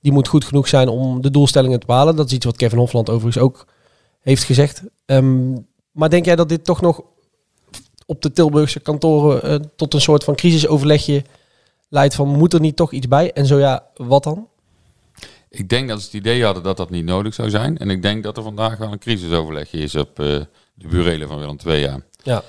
die 0.00 0.12
moet 0.12 0.28
goed 0.28 0.44
genoeg 0.44 0.68
zijn 0.68 0.88
om 0.88 1.20
de 1.20 1.30
doelstellingen 1.30 1.80
te 1.80 1.86
behalen. 1.86 2.16
Dat 2.16 2.26
is 2.26 2.32
iets 2.32 2.44
wat 2.44 2.56
Kevin 2.56 2.78
Hofland 2.78 3.10
overigens 3.10 3.44
ook 3.44 3.66
heeft 4.20 4.44
gezegd. 4.44 4.82
Um, 5.06 5.66
maar 5.92 6.10
denk 6.10 6.24
jij 6.24 6.36
dat 6.36 6.48
dit 6.48 6.64
toch 6.64 6.80
nog 6.80 7.02
op 8.06 8.22
de 8.22 8.32
Tilburgse 8.32 8.80
kantoren 8.80 9.50
uh, 9.50 9.66
tot 9.76 9.94
een 9.94 10.00
soort 10.00 10.24
van 10.24 10.34
crisisoverlegje 10.34 11.24
leidt 11.88 12.14
van 12.14 12.28
moet 12.28 12.52
er 12.52 12.60
niet 12.60 12.76
toch 12.76 12.92
iets 12.92 13.08
bij? 13.08 13.32
En 13.32 13.46
zo 13.46 13.58
ja, 13.58 13.86
wat 13.94 14.24
dan? 14.24 14.48
Ik 15.56 15.68
denk 15.68 15.88
dat 15.88 16.00
ze 16.00 16.06
het 16.06 16.14
idee 16.14 16.44
hadden 16.44 16.62
dat 16.62 16.76
dat 16.76 16.90
niet 16.90 17.04
nodig 17.04 17.34
zou 17.34 17.50
zijn. 17.50 17.78
En 17.78 17.90
ik 17.90 18.02
denk 18.02 18.22
dat 18.22 18.36
er 18.36 18.42
vandaag 18.42 18.76
wel 18.76 18.92
een 18.92 18.98
crisisoverlegje 18.98 19.78
is 19.78 19.94
op 19.94 20.20
uh, 20.20 20.26
de 20.74 20.88
burelen 20.88 21.28
van 21.28 21.38
Willem 21.38 21.58
II. 21.66 21.80
Ja. 21.80 22.00
Ja, 22.22 22.42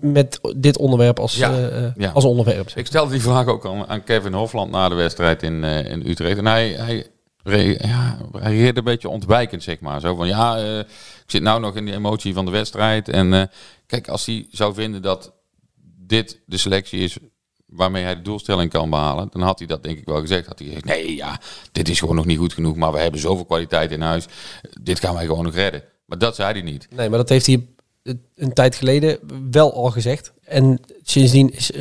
met 0.00 0.40
dit 0.56 0.76
onderwerp 0.78 1.18
als, 1.18 1.36
ja, 1.36 1.92
uh, 1.96 2.14
als 2.14 2.24
onderwerp. 2.24 2.70
Ik 2.74 2.86
stelde 2.86 3.10
die 3.10 3.20
vraag 3.20 3.46
ook 3.46 3.66
aan, 3.66 3.86
aan 3.86 4.04
Kevin 4.04 4.32
Hofland 4.32 4.70
na 4.70 4.88
de 4.88 4.94
wedstrijd 4.94 5.42
in, 5.42 5.62
uh, 5.62 5.90
in 5.90 6.06
Utrecht. 6.06 6.38
En 6.38 6.46
hij, 6.46 6.68
hij, 6.68 7.06
ja, 7.42 8.18
hij 8.32 8.52
reageerde 8.52 8.78
een 8.78 8.84
beetje 8.84 9.08
ontwijkend, 9.08 9.62
zeg 9.62 9.80
maar. 9.80 10.00
Zo 10.00 10.14
van, 10.14 10.26
ja, 10.26 10.58
uh, 10.58 10.78
ik 10.78 10.86
zit 11.26 11.42
nou 11.42 11.60
nog 11.60 11.76
in 11.76 11.84
die 11.84 11.94
emotie 11.94 12.34
van 12.34 12.44
de 12.44 12.50
wedstrijd. 12.50 13.08
En 13.08 13.50
kijk, 13.86 14.08
als 14.08 14.26
hij 14.26 14.46
zou 14.50 14.74
vinden 14.74 15.02
dat 15.02 15.32
dit 16.06 16.40
de 16.46 16.56
selectie 16.56 17.00
is 17.00 17.16
waarmee 17.70 18.04
hij 18.04 18.14
de 18.14 18.22
doelstelling 18.22 18.70
kan 18.70 18.90
behalen, 18.90 19.28
dan 19.30 19.42
had 19.42 19.58
hij 19.58 19.68
dat 19.68 19.82
denk 19.82 19.98
ik 19.98 20.04
wel 20.04 20.20
gezegd. 20.20 20.46
Had 20.46 20.58
hij 20.58 20.68
gezegd, 20.68 20.84
nee, 20.84 21.16
ja, 21.16 21.40
dit 21.72 21.88
is 21.88 21.98
gewoon 21.98 22.16
nog 22.16 22.24
niet 22.24 22.38
goed 22.38 22.52
genoeg, 22.52 22.76
maar 22.76 22.92
we 22.92 22.98
hebben 22.98 23.20
zoveel 23.20 23.44
kwaliteit 23.44 23.90
in 23.90 24.00
huis. 24.00 24.26
Dit 24.80 25.00
gaan 25.00 25.14
wij 25.14 25.26
gewoon 25.26 25.44
nog 25.44 25.54
redden. 25.54 25.82
Maar 26.04 26.18
dat 26.18 26.34
zei 26.34 26.52
hij 26.52 26.62
niet. 26.62 26.88
Nee, 26.90 27.08
maar 27.08 27.18
dat 27.18 27.28
heeft 27.28 27.46
hij 27.46 27.66
een 28.34 28.52
tijd 28.52 28.74
geleden 28.74 29.18
wel 29.50 29.74
al 29.74 29.90
gezegd. 29.90 30.32
En 30.44 30.80
sindsdien 31.02 31.52
is 31.52 31.70
uh, 31.70 31.78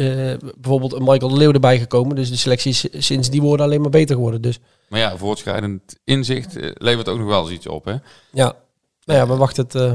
bijvoorbeeld 0.57 0.93
een 0.93 1.03
Michael 1.03 1.31
de 1.31 1.37
Leeuw 1.37 1.51
erbij 1.51 1.79
gekomen. 1.79 2.15
Dus 2.15 2.29
de 2.29 2.35
selecties 2.35 2.87
sinds 2.91 3.29
die 3.29 3.41
worden 3.41 3.65
alleen 3.65 3.81
maar 3.81 3.89
beter 3.89 4.15
geworden. 4.15 4.41
Dus. 4.41 4.59
Maar 4.87 4.99
ja, 4.99 5.17
voortschrijdend 5.17 5.99
inzicht 6.03 6.57
uh, 6.57 6.71
levert 6.73 7.09
ook 7.09 7.17
nog 7.17 7.27
wel 7.27 7.41
eens 7.41 7.51
iets 7.51 7.67
op. 7.67 7.85
Hè? 7.85 7.95
Ja, 8.31 8.55
nou 9.03 9.19
ja, 9.19 9.27
we 9.27 9.35
wachten 9.35 9.63
het 9.63 9.75
uh, 9.75 9.93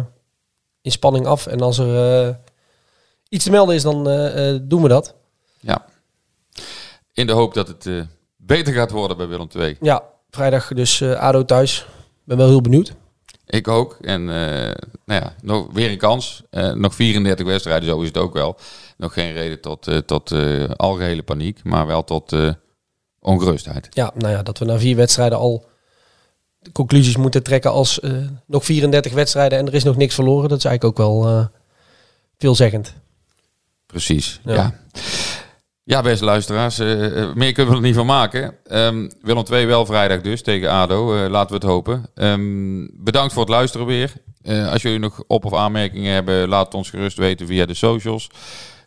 in 0.82 0.90
spanning 0.90 1.26
af. 1.26 1.46
En 1.46 1.60
als 1.60 1.78
er 1.78 2.38
iets 3.28 3.44
te 3.44 3.50
melden 3.50 3.74
is, 3.74 3.82
dan 3.82 4.04
doen 4.68 4.82
we 4.82 4.88
dat. 4.88 5.14
Ja. 5.64 5.84
In 7.12 7.26
de 7.26 7.32
hoop 7.32 7.54
dat 7.54 7.68
het 7.68 8.06
beter 8.36 8.74
gaat 8.74 8.90
worden 8.90 9.16
bij 9.16 9.28
Willem 9.28 9.48
II. 9.56 9.76
Ja, 9.80 10.02
vrijdag 10.30 10.68
dus 10.68 11.02
ADO 11.02 11.44
thuis. 11.44 11.86
Ben 12.24 12.36
wel 12.36 12.48
heel 12.48 12.60
benieuwd. 12.60 12.94
Ik 13.46 13.68
ook. 13.68 13.96
En 14.00 14.20
uh, 14.20 14.26
nou 15.04 15.22
ja, 15.22 15.34
nog 15.42 15.66
weer 15.72 15.90
een 15.90 15.98
kans. 15.98 16.42
Nog 16.74 16.94
34 16.94 17.46
wedstrijden, 17.46 17.88
zo 17.88 18.00
is 18.00 18.06
het 18.06 18.16
ook 18.16 18.32
wel. 18.32 18.56
Nog 18.96 19.12
geen 19.12 19.32
reden 19.32 19.60
tot, 19.60 20.06
tot 20.06 20.32
algehele 20.76 21.22
paniek, 21.22 21.64
maar 21.64 21.86
wel 21.86 22.04
tot 22.04 22.36
ongerustheid. 23.20 23.88
Ja, 23.90 24.12
nou 24.14 24.32
ja, 24.32 24.42
dat 24.42 24.58
we 24.58 24.64
na 24.64 24.78
vier 24.78 24.96
wedstrijden 24.96 25.38
al 25.38 25.66
conclusies 26.72 27.16
moeten 27.16 27.42
trekken 27.42 27.70
als 27.70 28.00
nog 28.46 28.64
34 28.64 29.12
wedstrijden 29.12 29.58
en 29.58 29.66
er 29.66 29.74
is 29.74 29.84
nog 29.84 29.96
niks 29.96 30.14
verloren. 30.14 30.48
Dat 30.48 30.58
is 30.58 30.64
eigenlijk 30.64 31.00
ook 31.00 31.06
wel 31.06 31.48
veelzeggend. 32.38 32.94
Precies, 33.86 34.40
ja. 34.44 34.54
ja. 34.54 34.80
Ja, 35.86 36.02
beste 36.02 36.24
luisteraars, 36.24 36.78
uh, 36.78 37.32
meer 37.34 37.52
kunnen 37.52 37.72
we 37.72 37.78
er 37.78 37.86
niet 37.86 37.94
van 37.94 38.06
maken. 38.06 38.56
Um, 38.66 39.10
Willem 39.20 39.44
2 39.44 39.66
wel 39.66 39.86
vrijdag 39.86 40.20
dus 40.20 40.42
tegen 40.42 40.70
ADO, 40.70 41.16
uh, 41.16 41.30
laten 41.30 41.48
we 41.48 41.54
het 41.54 41.64
hopen. 41.64 42.10
Um, 42.14 42.90
bedankt 42.92 43.32
voor 43.32 43.42
het 43.42 43.50
luisteren 43.50 43.86
weer. 43.86 44.12
Uh, 44.42 44.70
als 44.72 44.82
jullie 44.82 44.98
nog 44.98 45.22
op- 45.26 45.44
of 45.44 45.54
aanmerkingen 45.54 46.12
hebben, 46.12 46.48
laat 46.48 46.64
het 46.64 46.74
ons 46.74 46.90
gerust 46.90 47.16
weten 47.16 47.46
via 47.46 47.66
de 47.66 47.74
socials. 47.74 48.30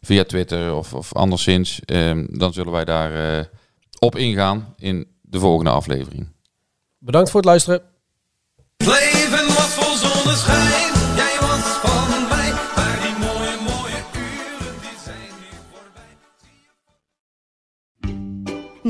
Via 0.02 0.24
Twitter 0.24 0.74
of, 0.74 0.94
of 0.94 1.14
anderszins. 1.14 1.82
Um, 1.86 2.28
dan 2.32 2.54
zullen 2.54 2.72
wij 2.72 2.86
daar 2.86 3.50
op 4.00 4.16
ingaan 4.16 4.74
in 4.78 5.08
de 5.22 5.40
volgende 5.40 5.72
aflevering. 5.72 6.28
Bedankt 6.98 7.30
voor 7.30 7.40
het 7.40 7.50
luisteren. 7.50 7.82
Het 8.78 8.88
leven 8.88 9.48
was 9.48 9.74
vol 9.74 9.96
zonneschijn, 9.96 10.97